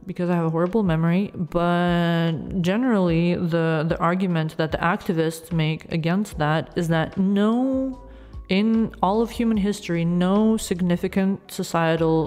because 0.08 0.30
I 0.30 0.34
have 0.36 0.46
a 0.46 0.50
horrible 0.50 0.82
memory, 0.82 1.30
but 1.34 2.32
generally 2.62 3.34
the 3.34 3.84
the 3.86 3.98
argument 4.00 4.56
that 4.56 4.72
the 4.72 4.78
activists 4.78 5.52
make 5.52 5.92
against 5.92 6.38
that 6.38 6.72
is 6.74 6.88
that 6.88 7.18
no 7.18 8.08
in 8.48 8.94
all 9.02 9.20
of 9.20 9.30
human 9.30 9.58
history 9.58 10.04
no 10.06 10.56
significant 10.56 11.52
societal 11.52 12.18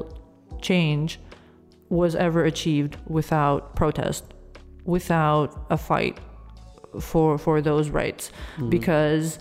change 0.61 1.19
was 1.89 2.15
ever 2.15 2.45
achieved 2.45 2.97
without 3.07 3.75
protest, 3.75 4.23
without 4.85 5.65
a 5.71 5.77
fight 5.77 6.19
for 6.99 7.39
for 7.39 7.61
those 7.61 7.89
rights. 7.89 8.31
Hmm. 8.57 8.69
Because 8.69 9.39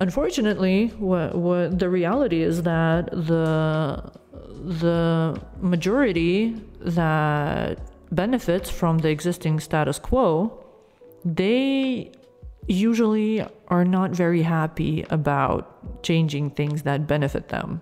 unfortunately 0.00 0.88
what, 0.98 1.36
what 1.36 1.78
the 1.78 1.88
reality 1.88 2.42
is 2.42 2.64
that 2.64 3.10
the 3.12 4.19
the 4.62 5.40
majority 5.60 6.56
that 6.80 7.80
benefits 8.12 8.68
from 8.70 8.98
the 8.98 9.08
existing 9.08 9.60
status 9.60 9.98
quo 9.98 10.60
they 11.24 12.10
usually 12.66 13.44
are 13.68 13.84
not 13.84 14.10
very 14.10 14.42
happy 14.42 15.04
about 15.10 16.02
changing 16.02 16.50
things 16.50 16.82
that 16.82 17.06
benefit 17.06 17.48
them. 17.48 17.80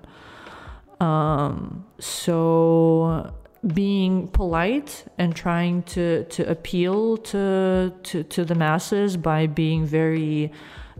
Um, 1.00 1.86
so 1.98 3.32
being 3.74 4.28
polite 4.28 5.04
and 5.18 5.34
trying 5.34 5.82
to, 5.82 6.24
to 6.24 6.48
appeal 6.48 7.16
to, 7.18 7.92
to, 8.02 8.22
to 8.22 8.44
the 8.44 8.54
masses 8.54 9.16
by 9.16 9.46
being 9.46 9.84
very 9.84 10.52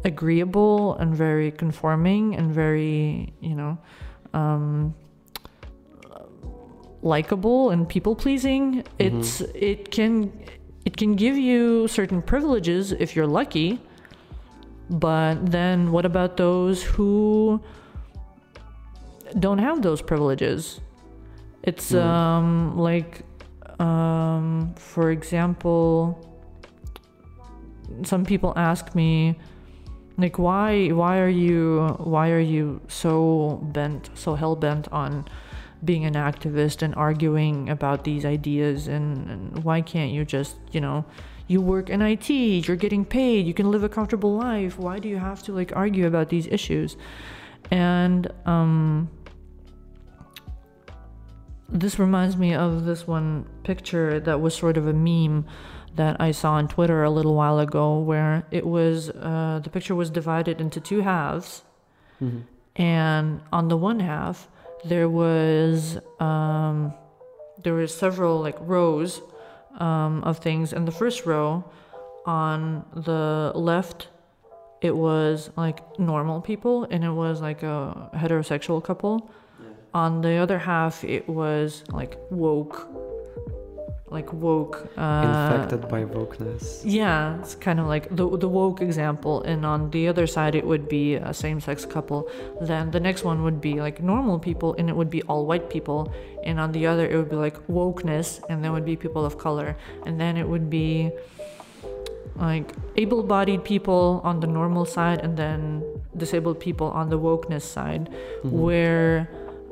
agreeable 0.05 0.95
and 0.97 1.15
very 1.15 1.51
conforming 1.51 2.37
and 2.37 2.53
very, 2.53 3.33
you 3.41 3.55
know, 3.55 3.79
um, 4.35 4.95
likable 7.03 7.71
and 7.71 7.89
people 7.89 8.15
pleasing. 8.15 8.85
It's 8.99 9.41
it 9.55 9.91
can 9.91 10.33
it 10.85 10.97
can 10.97 11.15
give 11.17 11.37
you 11.37 11.87
certain 11.89 12.23
privileges 12.23 12.93
if 12.93 13.15
you're 13.17 13.27
lucky. 13.27 13.81
But 14.91 15.51
then 15.51 15.93
what 15.93 16.05
about 16.07 16.37
those 16.37 16.83
who 16.83 17.61
don't 19.39 19.59
have 19.59 19.83
those 19.83 20.01
privileges? 20.03 20.81
It's 21.63 21.93
Mm. 21.93 22.03
um 22.03 22.79
like 22.79 23.23
um 23.81 24.75
for 24.77 25.11
example 25.11 26.19
some 28.05 28.25
people 28.25 28.53
ask 28.57 28.95
me 28.95 29.37
like 30.19 30.39
why 30.39 30.89
why 30.89 31.19
are 31.19 31.29
you 31.29 31.87
why 31.99 32.31
are 32.31 32.41
you 32.55 32.81
so 32.89 33.61
bent 33.73 34.11
so 34.15 34.35
hell 34.35 34.57
bent 34.57 34.89
on 34.93 35.25
being 35.85 36.05
an 36.05 36.15
activist 36.15 36.83
and 36.83 36.95
arguing 36.95 37.69
about 37.69 38.05
these 38.05 38.25
ideas 38.25 38.89
and, 38.89 39.31
and 39.31 39.65
why 39.65 39.81
can't 39.81 40.11
you 40.11 40.25
just 40.25 40.57
you 40.73 40.81
know 40.81 41.05
you 41.47 41.61
work 41.61 41.89
in 41.89 42.03
IT 42.03 42.29
you're 42.29 42.77
getting 42.77 43.05
paid 43.05 43.47
you 43.47 43.55
can 43.55 43.71
live 43.71 43.83
a 43.85 43.89
comfortable 43.89 44.35
life. 44.37 44.79
Why 44.79 44.99
do 44.99 45.09
you 45.09 45.19
have 45.19 45.43
to 45.45 45.53
like 45.53 45.73
argue 45.77 46.07
about 46.07 46.29
these 46.29 46.47
issues? 46.49 46.97
And 47.71 48.31
um 48.47 49.09
this 51.69 51.99
reminds 51.99 52.37
me 52.37 52.55
of 52.55 52.85
this 52.87 53.07
one 53.07 53.47
picture 53.63 54.21
that 54.21 54.41
was 54.41 54.55
sort 54.55 54.77
of 54.77 54.87
a 54.87 54.93
meme 54.93 55.45
that 55.97 56.21
I 56.21 56.31
saw 56.31 56.53
on 56.53 56.69
Twitter 56.69 57.03
a 57.03 57.11
little 57.11 57.35
while 57.35 57.59
ago, 57.59 57.99
where 57.99 58.47
it 58.51 58.67
was 58.67 59.11
uh, 59.11 59.61
the 59.63 59.69
picture 59.69 59.95
was 59.95 60.11
divided 60.11 60.61
into 60.61 60.81
two 60.81 61.01
halves, 61.03 61.65
Mhm. 62.23 62.43
and 62.77 63.41
on 63.53 63.69
the 63.69 63.77
one 63.77 64.01
half 64.01 64.49
there 64.85 65.09
was 65.09 65.99
um, 66.21 66.93
there 67.63 67.75
was 67.75 67.95
several 67.95 68.41
like 68.41 68.57
rows 68.61 69.21
um, 69.79 70.23
of 70.25 70.39
things, 70.39 70.73
and 70.73 70.87
the 70.87 70.93
first 70.93 71.27
row 71.27 71.65
on 72.27 72.85
the 72.95 73.53
left 73.55 74.09
it 74.81 74.97
was 74.97 75.51
like 75.57 75.99
normal 75.99 76.41
people, 76.41 76.85
and 76.91 77.05
it 77.05 77.11
was 77.11 77.41
like 77.41 77.63
a 77.63 78.11
heterosexual 78.15 78.83
couple. 78.83 79.31
On 79.95 80.21
the 80.21 80.37
other 80.37 80.59
half, 80.59 81.03
it 81.03 81.29
was 81.29 81.83
like 81.91 82.19
woke, 82.31 82.89
like 84.11 84.33
woke. 84.33 84.89
Uh, 84.97 85.25
Infected 85.53 85.83
by 85.89 86.05
wokeness. 86.05 86.81
yeah, 86.85 87.39
it's 87.41 87.55
kind 87.55 87.79
of 87.81 87.87
like 87.87 88.09
the 88.15 88.25
the 88.45 88.49
woke 88.49 88.81
example, 88.81 89.43
and 89.43 89.67
on 89.67 89.91
the 89.91 90.09
other 90.09 90.27
side 90.27 90.55
it 90.55 90.65
would 90.67 90.89
be 90.89 91.17
a 91.17 91.33
same-sex 91.35 91.85
couple. 91.85 92.29
Then 92.61 92.91
the 92.91 93.01
next 93.01 93.23
one 93.25 93.43
would 93.45 93.61
be 93.61 93.81
like 93.81 94.03
normal 94.03 94.39
people, 94.39 94.75
and 94.79 94.89
it 94.89 94.97
would 94.97 95.11
be 95.11 95.23
all 95.29 95.45
white 95.47 95.69
people. 95.69 96.13
And 96.45 96.59
on 96.59 96.73
the 96.73 96.87
other 96.87 97.05
it 97.07 97.17
would 97.17 97.29
be 97.29 97.37
like 97.37 97.59
wokeness, 97.69 98.41
and 98.49 98.65
then 98.65 98.73
would 98.73 98.87
be 98.87 98.97
people 98.97 99.25
of 99.27 99.37
color, 99.37 99.77
and 100.07 100.19
then 100.21 100.37
it 100.37 100.49
would 100.49 100.71
be 100.71 101.11
like 102.37 102.73
able-bodied 102.97 103.65
people 103.65 104.21
on 104.25 104.41
the 104.41 104.47
normal 104.47 104.85
side, 104.87 105.21
and 105.25 105.37
then 105.37 105.83
disabled 106.17 106.59
people 106.61 106.87
on 107.01 107.11
the 107.11 107.19
wokeness 107.19 107.63
side, 107.63 108.09
Mhm. 108.45 108.53
where 108.53 109.29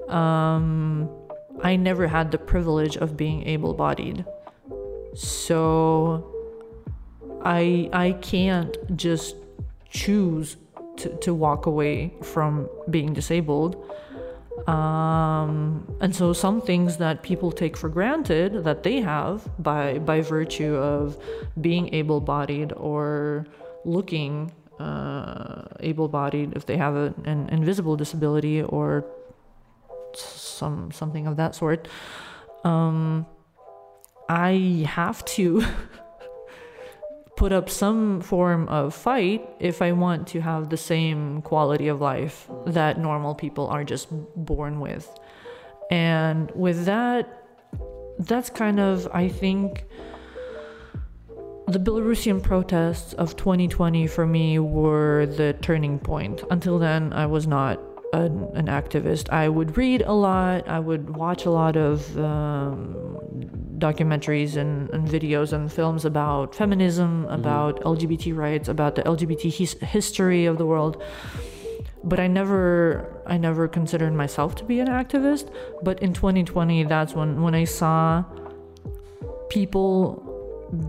um, 0.08 1.08
I 1.62 1.76
never 1.76 2.06
had 2.06 2.30
the 2.30 2.38
privilege 2.38 2.96
of 2.96 3.16
being 3.16 3.46
able-bodied. 3.46 4.24
So 5.14 6.32
i 7.42 7.88
i 7.92 8.12
can't 8.22 8.76
just 8.96 9.36
choose 9.88 10.56
to, 10.96 11.08
to 11.18 11.34
walk 11.34 11.66
away 11.66 12.14
from 12.22 12.68
being 12.90 13.12
disabled. 13.12 13.76
Um, 14.66 15.86
and 16.00 16.16
so 16.16 16.32
some 16.32 16.60
things 16.60 16.96
that 16.96 17.22
people 17.22 17.52
take 17.52 17.76
for 17.76 17.88
granted 17.88 18.64
that 18.64 18.82
they 18.82 19.00
have 19.00 19.48
by 19.62 19.98
by 19.98 20.22
virtue 20.22 20.74
of 20.74 21.16
being 21.60 21.94
able-bodied 21.94 22.72
or 22.72 23.46
looking 23.84 24.50
uh, 24.80 25.62
able-bodied 25.80 26.54
if 26.56 26.66
they 26.66 26.76
have 26.76 26.96
a, 26.96 27.14
an 27.24 27.48
invisible 27.50 27.96
disability 27.96 28.62
or 28.62 29.04
some 30.56 30.90
something 30.90 31.26
of 31.26 31.36
that 31.36 31.54
sort 31.54 31.88
um, 32.64 33.26
I 34.28 34.84
have 34.88 35.24
to 35.36 35.64
put 37.36 37.52
up 37.52 37.68
some 37.70 38.20
form 38.20 38.66
of 38.68 38.94
fight 38.94 39.48
if 39.60 39.82
I 39.82 39.92
want 39.92 40.26
to 40.28 40.40
have 40.40 40.70
the 40.70 40.76
same 40.76 41.42
quality 41.42 41.88
of 41.88 42.00
life 42.00 42.48
that 42.66 42.98
normal 42.98 43.34
people 43.34 43.66
are 43.68 43.84
just 43.84 44.08
born 44.34 44.80
with. 44.80 45.08
And 45.90 46.50
with 46.52 46.86
that, 46.86 47.44
that's 48.18 48.50
kind 48.50 48.80
of, 48.80 49.06
I 49.12 49.28
think, 49.28 49.84
the 51.68 51.78
Belarusian 51.78 52.42
protests 52.42 53.12
of 53.14 53.36
2020 53.36 54.06
for 54.06 54.26
me 54.26 54.58
were 54.58 55.26
the 55.26 55.52
turning 55.60 55.98
point. 55.98 56.42
Until 56.50 56.78
then, 56.78 57.12
I 57.12 57.26
was 57.26 57.46
not 57.46 57.80
an, 58.22 58.48
an 58.54 58.66
activist. 58.66 59.30
I 59.30 59.48
would 59.48 59.76
read 59.76 60.02
a 60.02 60.12
lot, 60.12 60.68
I 60.68 60.78
would 60.78 61.16
watch 61.16 61.44
a 61.44 61.50
lot 61.50 61.76
of 61.76 62.16
um, 62.18 63.06
documentaries 63.78 64.56
and, 64.56 64.90
and 64.90 65.06
videos 65.06 65.52
and 65.52 65.70
films 65.72 66.04
about 66.04 66.54
feminism, 66.54 67.26
about 67.26 67.80
LGBT 67.82 68.36
rights, 68.36 68.68
about 68.68 68.94
the 68.94 69.02
LGBT 69.02 69.52
his- 69.52 69.76
history 69.80 70.46
of 70.46 70.58
the 70.58 70.66
world. 70.66 71.02
But 72.04 72.20
I 72.20 72.26
never, 72.26 73.22
I 73.26 73.36
never 73.36 73.66
considered 73.66 74.12
myself 74.12 74.54
to 74.56 74.64
be 74.64 74.80
an 74.80 74.88
activist. 74.88 75.52
But 75.82 76.02
in 76.02 76.12
2020, 76.12 76.84
that's 76.84 77.14
when 77.14 77.42
when 77.42 77.54
I 77.54 77.64
saw 77.64 78.24
people 79.48 80.22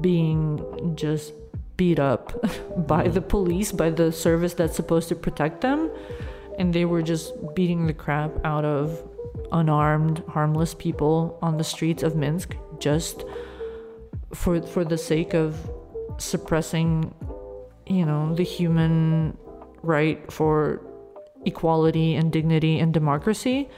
being 0.02 0.94
just 0.96 1.34
beat 1.76 2.00
up 2.00 2.34
by 2.88 3.08
the 3.08 3.22
police, 3.22 3.72
by 3.72 3.90
the 3.90 4.12
service 4.12 4.54
that's 4.54 4.76
supposed 4.76 5.10
to 5.10 5.16
protect 5.16 5.62
them, 5.62 5.90
and 6.58 6.74
they 6.74 6.86
were 6.86 7.01
just 7.01 7.34
beating 7.55 7.88
the 7.88 7.93
crap 7.93 8.32
out 8.43 8.66
of 8.66 9.08
unarmed, 9.51 10.24
harmless 10.28 10.74
people 10.74 11.38
on 11.41 11.58
the 11.58 11.64
streets 11.64 12.03
of 12.03 12.16
Minsk 12.16 12.55
just 12.80 13.24
for 14.34 14.62
for 14.62 14.84
the 14.84 14.97
sake 14.97 15.34
of 15.34 15.55
suppressing, 16.18 17.14
you 17.86 18.05
know, 18.05 18.34
the 18.36 18.43
human 18.43 19.38
right 19.84 20.32
for 20.32 20.82
equality 21.45 22.16
and 22.16 22.32
dignity 22.32 22.80
and 22.80 22.93
democracy. 22.93 23.70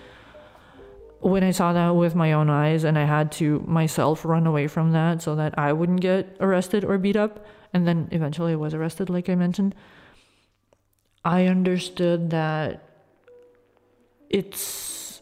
When 1.22 1.44
I 1.44 1.52
saw 1.52 1.74
that 1.74 1.90
with 1.90 2.16
my 2.16 2.32
own 2.32 2.50
eyes 2.50 2.86
and 2.86 2.98
I 2.98 3.04
had 3.04 3.32
to 3.34 3.60
myself 3.68 4.24
run 4.24 4.48
away 4.48 4.68
from 4.68 4.94
that 4.94 5.22
so 5.22 5.36
that 5.36 5.60
I 5.60 5.74
wouldn't 5.74 6.00
get 6.00 6.38
arrested 6.40 6.86
or 6.86 6.98
beat 6.98 7.18
up, 7.18 7.46
and 7.74 7.86
then 7.86 8.08
eventually 8.12 8.54
I 8.54 8.56
was 8.56 8.74
arrested, 8.74 9.10
like 9.10 9.30
I 9.30 9.36
mentioned, 9.36 9.76
I 11.30 11.46
understood 11.46 12.32
that 12.32 12.82
it's 14.32 15.22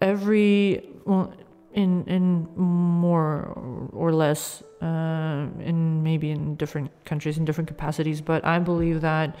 every 0.00 0.88
well 1.04 1.32
in 1.74 2.04
in 2.06 2.48
more 2.56 3.90
or 3.92 4.12
less 4.12 4.62
uh, 4.80 5.46
in 5.58 6.02
maybe 6.04 6.30
in 6.30 6.54
different 6.54 6.90
countries 7.04 7.36
in 7.36 7.44
different 7.44 7.68
capacities 7.68 8.20
but 8.20 8.44
i 8.44 8.58
believe 8.58 9.00
that 9.00 9.36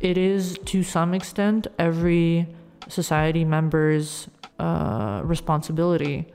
it 0.00 0.18
is 0.18 0.58
to 0.64 0.82
some 0.82 1.14
extent 1.14 1.68
every 1.78 2.48
society 2.88 3.44
member's 3.44 4.28
uh, 4.58 5.20
responsibility 5.24 6.26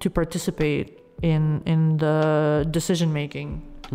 to 0.00 0.08
participate 0.08 0.98
in 1.22 1.62
in 1.66 1.98
the 1.98 2.66
decision 2.70 3.12
making 3.12 3.50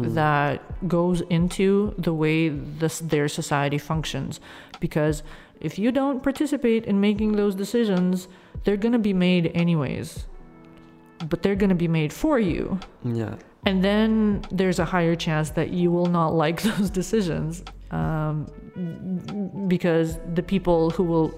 Mm. 0.05 0.13
that 0.15 0.87
goes 0.87 1.21
into 1.21 1.93
the 1.97 2.13
way 2.13 2.49
this 2.49 2.99
their 2.99 3.27
society 3.27 3.77
functions. 3.77 4.39
Because 4.79 5.23
if 5.59 5.77
you 5.77 5.91
don't 5.91 6.23
participate 6.23 6.85
in 6.85 7.01
making 7.01 7.33
those 7.33 7.55
decisions 7.55 8.27
they're 8.63 8.77
going 8.77 8.93
to 8.93 8.99
be 8.99 9.13
made 9.13 9.51
anyways. 9.55 10.25
But 11.27 11.43
they're 11.43 11.55
going 11.55 11.69
to 11.69 11.75
be 11.75 11.87
made 11.87 12.13
for 12.13 12.39
you. 12.39 12.79
Yeah. 13.03 13.35
and 13.65 13.83
then 13.83 14.41
there's 14.51 14.79
a 14.79 14.85
higher 14.85 15.15
chance 15.15 15.49
that 15.51 15.69
you 15.71 15.91
will 15.91 16.05
not 16.05 16.29
like 16.43 16.61
those 16.61 16.89
decisions 16.89 17.63
um, 17.91 18.45
because 19.67 20.17
the 20.33 20.43
people 20.43 20.91
who 20.91 21.03
will 21.03 21.29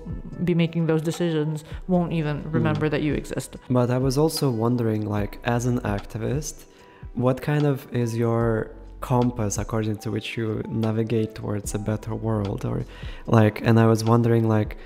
be 0.43 0.53
making 0.53 0.85
those 0.85 1.01
decisions 1.01 1.63
won't 1.87 2.13
even 2.13 2.43
remember 2.51 2.89
that 2.89 3.01
you 3.01 3.13
exist. 3.13 3.55
But 3.69 3.89
I 3.89 3.97
was 3.97 4.17
also 4.17 4.49
wondering, 4.51 5.07
like, 5.07 5.39
as 5.43 5.65
an 5.65 5.79
activist, 5.79 6.65
what 7.13 7.41
kind 7.41 7.65
of 7.65 7.91
is 7.93 8.17
your 8.17 8.71
compass 9.01 9.57
according 9.57 9.97
to 9.97 10.11
which 10.11 10.37
you 10.37 10.61
navigate 10.67 11.35
towards 11.35 11.73
a 11.73 11.79
better 11.79 12.15
world? 12.15 12.65
Or, 12.65 12.85
like, 13.27 13.61
and 13.61 13.79
I 13.79 13.87
was 13.87 14.03
wondering, 14.03 14.47
like, 14.47 14.77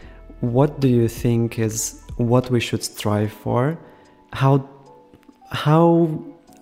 what 0.41 0.79
do 0.79 0.87
you 0.87 1.07
think 1.07 1.59
is 1.59 2.01
what 2.17 2.49
we 2.49 2.59
should 2.59 2.83
strive 2.83 3.31
for? 3.31 3.77
How, 4.33 4.67
how, 5.51 6.05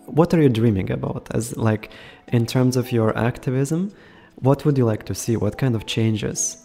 what 0.05 0.33
are 0.33 0.41
you 0.41 0.49
dreaming 0.49 0.91
about? 0.91 1.27
As, 1.31 1.55
like, 1.57 1.91
in 2.27 2.45
terms 2.45 2.75
of 2.75 2.91
your 2.91 3.17
activism, 3.17 3.91
what 4.35 4.65
would 4.65 4.77
you 4.77 4.85
like 4.85 5.05
to 5.05 5.15
see? 5.15 5.37
What 5.37 5.57
kind 5.57 5.75
of 5.75 5.85
changes? 5.85 6.62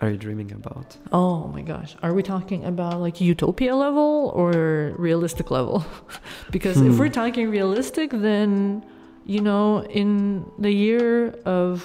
Are 0.00 0.10
you 0.10 0.16
dreaming 0.16 0.52
about? 0.52 0.96
Oh 1.12 1.48
my 1.48 1.62
gosh. 1.62 1.96
Are 2.02 2.14
we 2.14 2.22
talking 2.22 2.64
about 2.64 3.00
like 3.00 3.20
utopia 3.20 3.74
level 3.74 4.30
or 4.34 4.94
realistic 4.96 5.50
level? 5.50 5.84
because 6.50 6.76
if 6.80 6.92
Hmm. 6.94 6.98
we're 6.98 7.08
talking 7.08 7.50
realistic, 7.50 8.10
then, 8.10 8.84
you 9.26 9.40
know, 9.40 9.82
in 9.84 10.44
the 10.58 10.70
year 10.72 11.30
of 11.44 11.82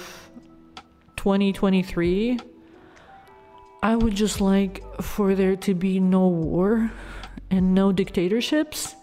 2023, 1.16 2.38
I 3.82 3.96
would 3.96 4.14
just 4.14 4.40
like 4.40 4.82
for 5.02 5.34
there 5.34 5.56
to 5.56 5.74
be 5.74 5.98
no 6.00 6.28
war 6.28 6.90
and 7.50 7.74
no 7.74 7.92
dictatorships. 7.92 8.94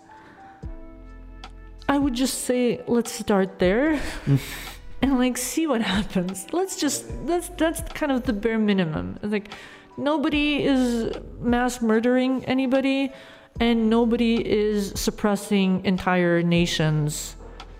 I 1.89 1.97
would 1.97 2.13
just 2.13 2.45
say, 2.45 2.81
let's 2.87 3.11
start 3.11 3.59
there 3.59 3.99
and 5.01 5.17
like 5.17 5.37
see 5.37 5.67
what 5.67 5.81
happens. 5.81 6.47
Let's 6.51 6.75
just 6.75 7.05
that's 7.25 7.49
that's 7.49 7.81
kind 7.93 8.11
of 8.11 8.23
the 8.23 8.33
bare 8.33 8.59
minimum. 8.59 9.19
Like 9.21 9.49
nobody 9.97 10.63
is 10.63 11.15
mass 11.39 11.81
murdering 11.81 12.45
anybody 12.45 13.11
and 13.59 13.89
nobody 13.89 14.35
is 14.35 14.93
suppressing 14.95 15.83
entire 15.85 16.41
nations 16.41 17.35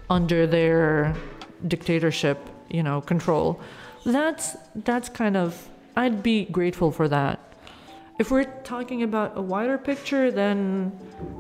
under 0.10 0.46
their 0.46 1.16
dictatorship, 1.68 2.38
you 2.70 2.84
know, 2.84 3.02
control. 3.02 3.60
That's 4.06 4.58
that's 4.76 5.10
kind 5.10 5.38
of 5.38 5.70
I'd 5.96 6.24
be 6.24 6.46
grateful 6.46 6.92
for 6.92 7.08
that. 7.08 7.40
If 8.20 8.30
we're 8.30 8.52
talking 8.64 9.02
about 9.02 9.36
a 9.36 9.42
wider 9.42 9.80
picture, 9.80 10.30
then 10.30 10.92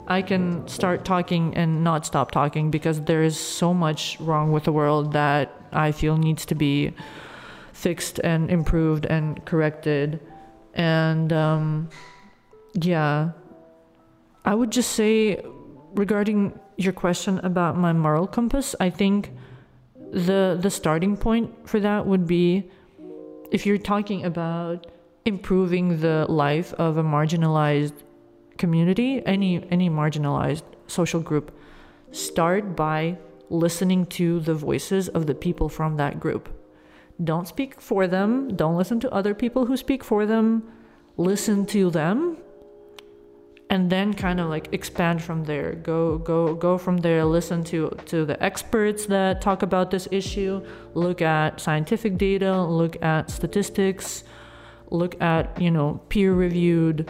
I 0.07 0.23
can 0.23 0.67
start 0.67 1.05
talking 1.05 1.55
and 1.55 1.83
not 1.83 2.07
stop 2.07 2.31
talking 2.31 2.71
because 2.71 3.01
there 3.01 3.21
is 3.21 3.39
so 3.39 3.71
much 3.71 4.19
wrong 4.19 4.51
with 4.51 4.63
the 4.63 4.71
world 4.71 5.13
that 5.13 5.60
I 5.71 5.91
feel 5.91 6.17
needs 6.17 6.45
to 6.47 6.55
be 6.55 6.93
fixed 7.73 8.19
and 8.23 8.49
improved 8.49 9.05
and 9.05 9.43
corrected. 9.45 10.19
And 10.73 11.33
um, 11.33 11.89
yeah, 12.73 13.31
I 14.45 14.55
would 14.55 14.71
just 14.71 14.91
say 14.91 15.43
regarding 15.93 16.57
your 16.77 16.93
question 16.93 17.39
about 17.39 17.77
my 17.77 17.93
moral 17.93 18.27
compass, 18.27 18.75
I 18.79 18.89
think 18.89 19.31
the 20.11 20.57
the 20.59 20.69
starting 20.69 21.15
point 21.15 21.69
for 21.69 21.79
that 21.79 22.05
would 22.05 22.27
be 22.27 22.69
if 23.51 23.65
you're 23.65 23.77
talking 23.77 24.25
about 24.25 24.87
improving 25.25 25.99
the 25.99 26.25
life 26.27 26.73
of 26.73 26.97
a 26.97 27.03
marginalized 27.03 27.93
community, 28.57 29.21
any 29.25 29.65
any 29.71 29.89
marginalized 29.89 30.63
social 30.87 31.19
group, 31.19 31.51
start 32.11 32.75
by 32.75 33.17
listening 33.51 34.05
to 34.05 34.39
the 34.39 34.53
voices 34.55 35.09
of 35.09 35.27
the 35.27 35.35
people 35.35 35.69
from 35.69 35.97
that 35.97 36.19
group. 36.19 36.49
Don't 37.23 37.47
speak 37.47 37.79
for 37.81 38.07
them, 38.07 38.55
don't 38.55 38.77
listen 38.77 38.99
to 39.01 39.11
other 39.11 39.35
people 39.35 39.65
who 39.65 39.77
speak 39.77 40.03
for 40.03 40.25
them. 40.25 40.63
Listen 41.17 41.65
to 41.67 41.91
them. 41.91 42.37
And 43.69 43.89
then 43.89 44.13
kind 44.13 44.39
of 44.39 44.49
like 44.49 44.73
expand 44.73 45.21
from 45.21 45.43
there. 45.43 45.75
Go 45.75 46.17
go 46.17 46.55
go 46.55 46.77
from 46.77 46.97
there, 46.97 47.23
listen 47.23 47.63
to 47.65 47.89
to 48.07 48.25
the 48.25 48.41
experts 48.43 49.05
that 49.05 49.41
talk 49.41 49.61
about 49.61 49.91
this 49.91 50.07
issue, 50.11 50.65
look 50.93 51.21
at 51.21 51.61
scientific 51.61 52.17
data, 52.17 52.61
look 52.63 53.01
at 53.03 53.29
statistics, 53.29 54.23
look 54.89 55.21
at, 55.21 55.61
you 55.61 55.71
know, 55.71 56.01
peer-reviewed 56.09 57.09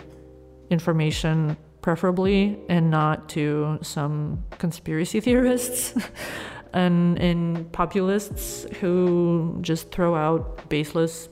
information 0.69 1.57
preferably 1.81 2.59
and 2.69 2.89
not 2.91 3.27
to 3.29 3.79
some 3.81 4.43
conspiracy 4.59 5.19
theorists 5.19 5.93
and 6.73 7.17
and 7.19 7.71
populists 7.71 8.65
who 8.79 9.57
just 9.61 9.91
throw 9.91 10.15
out 10.15 10.69
baseless 10.69 11.29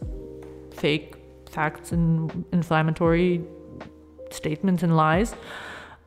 fake 0.74 1.16
facts 1.50 1.92
and 1.92 2.46
inflammatory 2.52 3.42
statements 4.32 4.84
and 4.84 4.96
lies. 4.96 5.34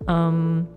Um 0.08 0.68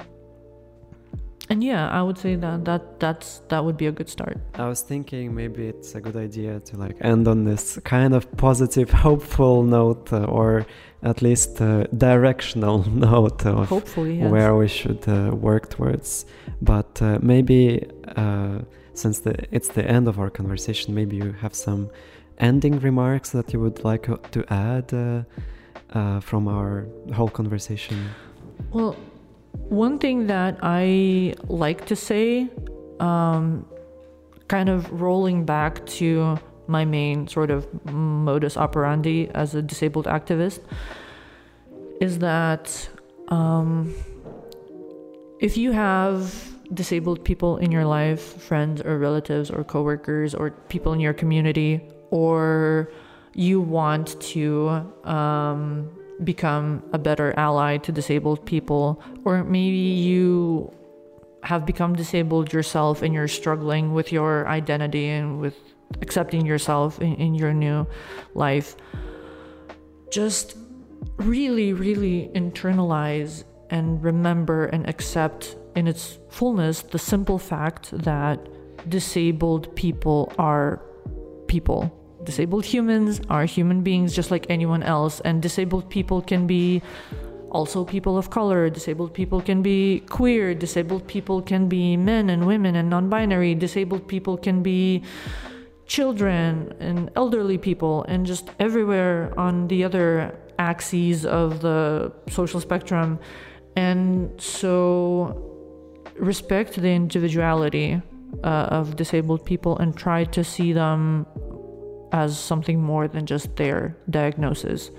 and 1.50 1.64
yeah 1.64 1.90
i 1.90 2.02
would 2.02 2.18
say 2.18 2.36
that 2.36 2.66
that 2.66 3.00
that's 3.00 3.40
that 3.50 3.64
would 3.64 3.78
be 3.78 3.88
a 3.88 3.92
good 3.92 4.10
start 4.10 4.38
I 4.58 4.68
was 4.68 4.82
thinking 4.82 5.36
maybe 5.36 5.68
it's 5.68 5.96
a 5.96 6.02
good 6.02 6.16
idea 6.16 6.60
to 6.62 6.78
like 6.78 6.96
end 7.02 7.28
on 7.28 7.44
this 7.44 7.78
kind 7.84 8.14
of 8.14 8.36
positive, 8.38 8.90
hopeful 9.08 9.64
note, 9.64 10.14
uh, 10.14 10.24
or 10.24 10.66
at 11.04 11.22
least 11.22 11.62
uh, 11.62 11.84
directional 11.98 12.90
note 13.10 13.46
of 13.46 13.68
hopefully 13.68 14.20
yes. 14.20 14.32
where 14.32 14.56
we 14.56 14.68
should 14.68 15.08
uh, 15.08 15.36
work 15.36 15.70
towards. 15.70 16.26
But 16.62 17.02
uh, 17.02 17.20
maybe 17.22 17.86
uh, 18.16 18.60
since 18.94 19.20
the, 19.20 19.36
it's 19.52 19.70
the 19.70 19.86
end 19.86 20.08
of 20.08 20.20
our 20.20 20.30
conversation, 20.30 20.96
maybe 20.96 21.18
you 21.18 21.34
have 21.34 21.54
some 21.54 21.90
ending 22.38 22.80
remarks 22.80 23.32
that 23.32 23.52
you 23.52 23.60
would 23.60 23.84
like 23.84 24.10
uh, 24.10 24.18
to 24.32 24.46
add 24.54 24.94
uh, 24.94 25.24
uh, 25.94 26.20
from 26.22 26.48
our 26.48 26.88
whole 27.14 27.30
conversation. 27.30 28.10
Well, 28.72 28.96
one 29.70 30.00
thing 30.00 30.28
that 30.28 30.58
I 30.62 31.36
like 31.48 31.86
to 31.88 31.96
say, 31.96 32.50
um, 33.00 33.66
kind 34.48 34.70
of 34.70 35.02
rolling 35.02 35.46
back 35.46 35.86
to 35.86 36.38
my 36.68 36.86
main 36.86 37.28
sort 37.28 37.52
of 37.52 37.68
modus 37.86 38.58
operandi 38.58 39.30
as 39.34 39.56
a 39.56 39.62
disabled 39.62 40.06
activist, 40.06 40.60
is 42.02 42.20
that 42.20 42.90
um, 43.30 43.94
if 45.40 45.58
you 45.58 45.72
have 45.72 46.52
disabled 46.74 47.24
people 47.24 47.58
in 47.58 47.72
your 47.72 47.86
life, 47.86 48.42
friends 48.42 48.82
or 48.82 48.98
relatives 48.98 49.52
or 49.52 49.64
coworkers 49.64 50.34
or 50.34 50.52
people 50.70 50.94
in 50.94 51.00
your 51.00 51.14
community, 51.14 51.82
or 52.10 52.92
you 53.34 53.62
want 53.62 54.20
to 54.22 54.70
um, 55.04 55.90
become 56.24 56.84
a 56.94 56.98
better 56.98 57.34
ally 57.38 57.78
to 57.78 57.92
disabled 57.92 58.46
people, 58.46 59.02
or 59.24 59.44
maybe 59.44 59.78
you 59.78 60.74
have 61.44 61.66
become 61.66 61.96
disabled 61.96 62.52
yourself 62.52 63.02
and 63.02 63.14
you're 63.14 63.28
struggling 63.28 63.94
with 63.94 64.12
your 64.12 64.48
identity 64.48 65.08
and 65.08 65.40
with 65.40 65.56
accepting 66.02 66.46
yourself 66.46 67.00
in, 67.02 67.16
in 67.16 67.36
your 67.36 67.54
new 67.54 67.86
life, 68.34 68.76
just 70.12 70.58
really, 71.18 71.74
really 71.74 72.30
internalize 72.34 73.44
and 73.70 74.04
remember 74.04 74.66
and 74.66 74.88
accept 74.90 75.56
in 75.76 75.88
its 75.88 76.18
fullness 76.30 76.82
the 76.82 77.00
simple 77.00 77.38
fact 77.38 77.92
that 77.92 78.40
disabled 78.90 79.76
people 79.76 80.32
are 80.38 80.82
people. 81.48 82.05
Disabled 82.26 82.66
humans 82.66 83.22
are 83.30 83.46
human 83.46 83.82
beings 83.82 84.14
just 84.14 84.32
like 84.32 84.46
anyone 84.50 84.84
else, 84.84 85.20
and 85.22 85.42
disabled 85.42 85.90
people 85.90 86.22
can 86.22 86.48
be 86.48 86.82
also 87.52 87.86
people 87.86 88.18
of 88.18 88.30
color. 88.30 88.70
Disabled 88.70 89.14
people 89.14 89.42
can 89.42 89.62
be 89.62 90.02
queer. 90.10 90.54
Disabled 90.54 91.08
people 91.08 91.42
can 91.42 91.70
be 91.70 91.96
men 91.96 92.30
and 92.30 92.46
women 92.46 92.76
and 92.76 92.90
non 92.90 93.10
binary. 93.10 93.56
Disabled 93.56 94.08
people 94.08 94.38
can 94.38 94.64
be 94.64 95.04
children 95.86 96.74
and 96.80 97.12
elderly 97.16 97.58
people, 97.58 98.04
and 98.08 98.26
just 98.26 98.50
everywhere 98.60 99.34
on 99.38 99.68
the 99.68 99.84
other 99.84 100.36
axes 100.58 101.26
of 101.26 101.62
the 101.62 102.12
social 102.30 102.60
spectrum. 102.60 103.20
And 103.76 104.42
so, 104.42 105.42
respect 106.18 106.74
the 106.74 106.90
individuality 106.90 108.02
uh, 108.44 108.78
of 108.80 108.96
disabled 108.96 109.46
people 109.46 109.78
and 109.78 109.96
try 109.96 110.24
to 110.24 110.44
see 110.44 110.74
them 110.74 111.26
as 112.16 112.40
something 112.40 112.82
more 112.82 113.10
than 113.10 113.26
just 113.26 113.58
their 113.58 113.98
diagnosis. 114.10 114.90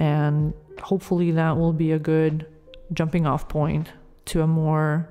And 0.00 0.52
hopefully 0.82 1.30
that 1.30 1.56
will 1.56 1.72
be 1.72 1.92
a 1.92 2.00
good 2.00 2.46
jumping 2.92 3.26
off 3.26 3.48
point 3.48 3.92
to 4.30 4.42
a 4.42 4.46
more 4.46 5.08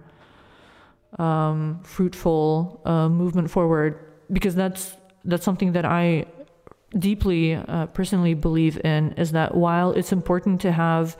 um, 1.18 1.80
fruitful 1.84 2.82
uh, 2.84 3.08
movement 3.08 3.50
forward 3.50 3.92
because 4.30 4.56
that's 4.56 4.84
that's 5.24 5.46
something 5.46 5.72
that 5.72 5.86
I 5.86 6.26
deeply 7.00 7.56
uh, 7.56 7.86
personally 8.00 8.34
believe 8.34 8.76
in 8.84 9.14
is 9.14 9.32
that 9.32 9.56
while 9.56 9.94
it's 9.94 10.12
important 10.12 10.60
to 10.62 10.72
have 10.74 11.18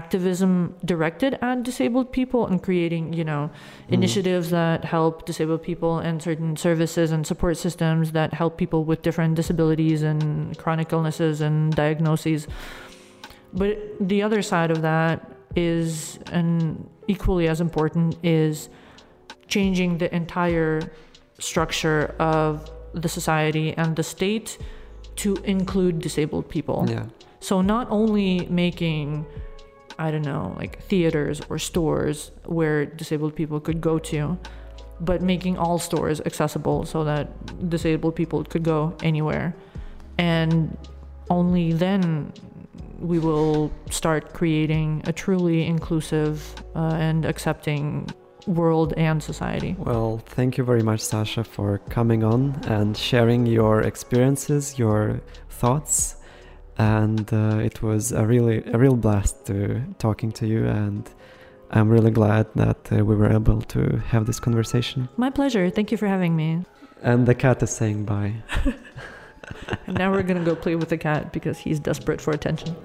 activism 0.00 0.74
directed 0.92 1.32
at 1.48 1.62
disabled 1.62 2.08
people 2.18 2.42
and 2.50 2.56
creating 2.66 3.04
you 3.18 3.24
know 3.30 3.42
Mm. 3.52 3.94
initiatives 3.98 4.46
that 4.58 4.84
help 4.94 5.14
disabled 5.30 5.62
people 5.70 5.92
and 6.06 6.14
certain 6.28 6.56
services 6.66 7.12
and 7.14 7.26
support 7.30 7.54
systems 7.66 8.04
that 8.18 8.30
help 8.40 8.52
people 8.62 8.80
with 8.90 9.00
different 9.06 9.32
disabilities 9.40 10.00
and 10.10 10.56
chronic 10.62 10.88
illnesses 10.96 11.40
and 11.46 11.56
diagnoses 11.82 12.40
but 13.52 13.74
the 14.12 14.20
other 14.26 14.40
side 14.52 14.70
of 14.76 14.80
that 14.90 15.16
is 15.54 16.18
and 16.38 16.52
equally 17.14 17.46
as 17.54 17.60
important 17.60 18.16
is 18.22 18.68
changing 19.54 19.98
the 19.98 20.08
entire 20.22 20.80
structure 21.38 22.14
of 22.18 22.70
the 23.04 23.08
society 23.18 23.66
and 23.76 23.96
the 23.96 24.02
state 24.16 24.48
to 25.22 25.34
include 25.44 25.94
disabled 26.08 26.46
people 26.56 26.78
Yeah. 26.88 27.06
so 27.40 27.54
not 27.74 27.86
only 27.90 28.46
making 28.64 29.26
I 30.02 30.10
don't 30.10 30.26
know, 30.32 30.52
like 30.58 30.82
theaters 30.82 31.40
or 31.48 31.58
stores 31.60 32.32
where 32.44 32.86
disabled 32.86 33.36
people 33.36 33.60
could 33.60 33.80
go 33.80 34.00
to, 34.10 34.36
but 35.00 35.22
making 35.22 35.58
all 35.58 35.78
stores 35.78 36.20
accessible 36.22 36.84
so 36.84 37.04
that 37.04 37.24
disabled 37.70 38.16
people 38.16 38.42
could 38.42 38.64
go 38.64 38.96
anywhere. 39.02 39.54
And 40.18 40.76
only 41.30 41.72
then 41.72 42.32
we 42.98 43.20
will 43.20 43.70
start 43.90 44.34
creating 44.34 45.02
a 45.06 45.12
truly 45.12 45.66
inclusive 45.66 46.36
uh, 46.74 47.06
and 47.08 47.24
accepting 47.24 48.08
world 48.48 48.94
and 48.96 49.22
society. 49.22 49.76
Well, 49.78 50.18
thank 50.26 50.58
you 50.58 50.64
very 50.64 50.82
much, 50.82 51.00
Sasha, 51.00 51.44
for 51.44 51.78
coming 51.90 52.24
on 52.24 52.60
and 52.66 52.96
sharing 52.96 53.46
your 53.46 53.82
experiences, 53.82 54.80
your 54.80 55.20
thoughts. 55.48 56.16
And 56.78 57.32
uh, 57.32 57.58
it 57.62 57.82
was 57.82 58.12
a 58.12 58.26
really 58.26 58.62
a 58.72 58.78
real 58.78 58.96
blast 58.96 59.46
to 59.46 59.82
talking 59.98 60.32
to 60.32 60.46
you 60.46 60.66
and 60.66 61.08
I'm 61.72 61.88
really 61.88 62.10
glad 62.10 62.46
that 62.54 62.92
uh, 62.92 63.02
we 63.04 63.16
were 63.16 63.32
able 63.32 63.62
to 63.62 63.98
have 64.08 64.26
this 64.26 64.38
conversation. 64.38 65.08
My 65.16 65.30
pleasure. 65.30 65.70
Thank 65.70 65.90
you 65.90 65.96
for 65.96 66.06
having 66.06 66.36
me. 66.36 66.64
And 67.02 67.26
the 67.26 67.34
cat 67.34 67.62
is 67.62 67.70
saying 67.70 68.04
bye. 68.04 68.34
and 69.86 69.96
now 69.96 70.12
we're 70.12 70.22
going 70.22 70.38
to 70.38 70.44
go 70.44 70.54
play 70.54 70.76
with 70.76 70.90
the 70.90 70.98
cat 70.98 71.32
because 71.32 71.58
he's 71.58 71.80
desperate 71.80 72.20
for 72.20 72.32
attention. 72.32 72.76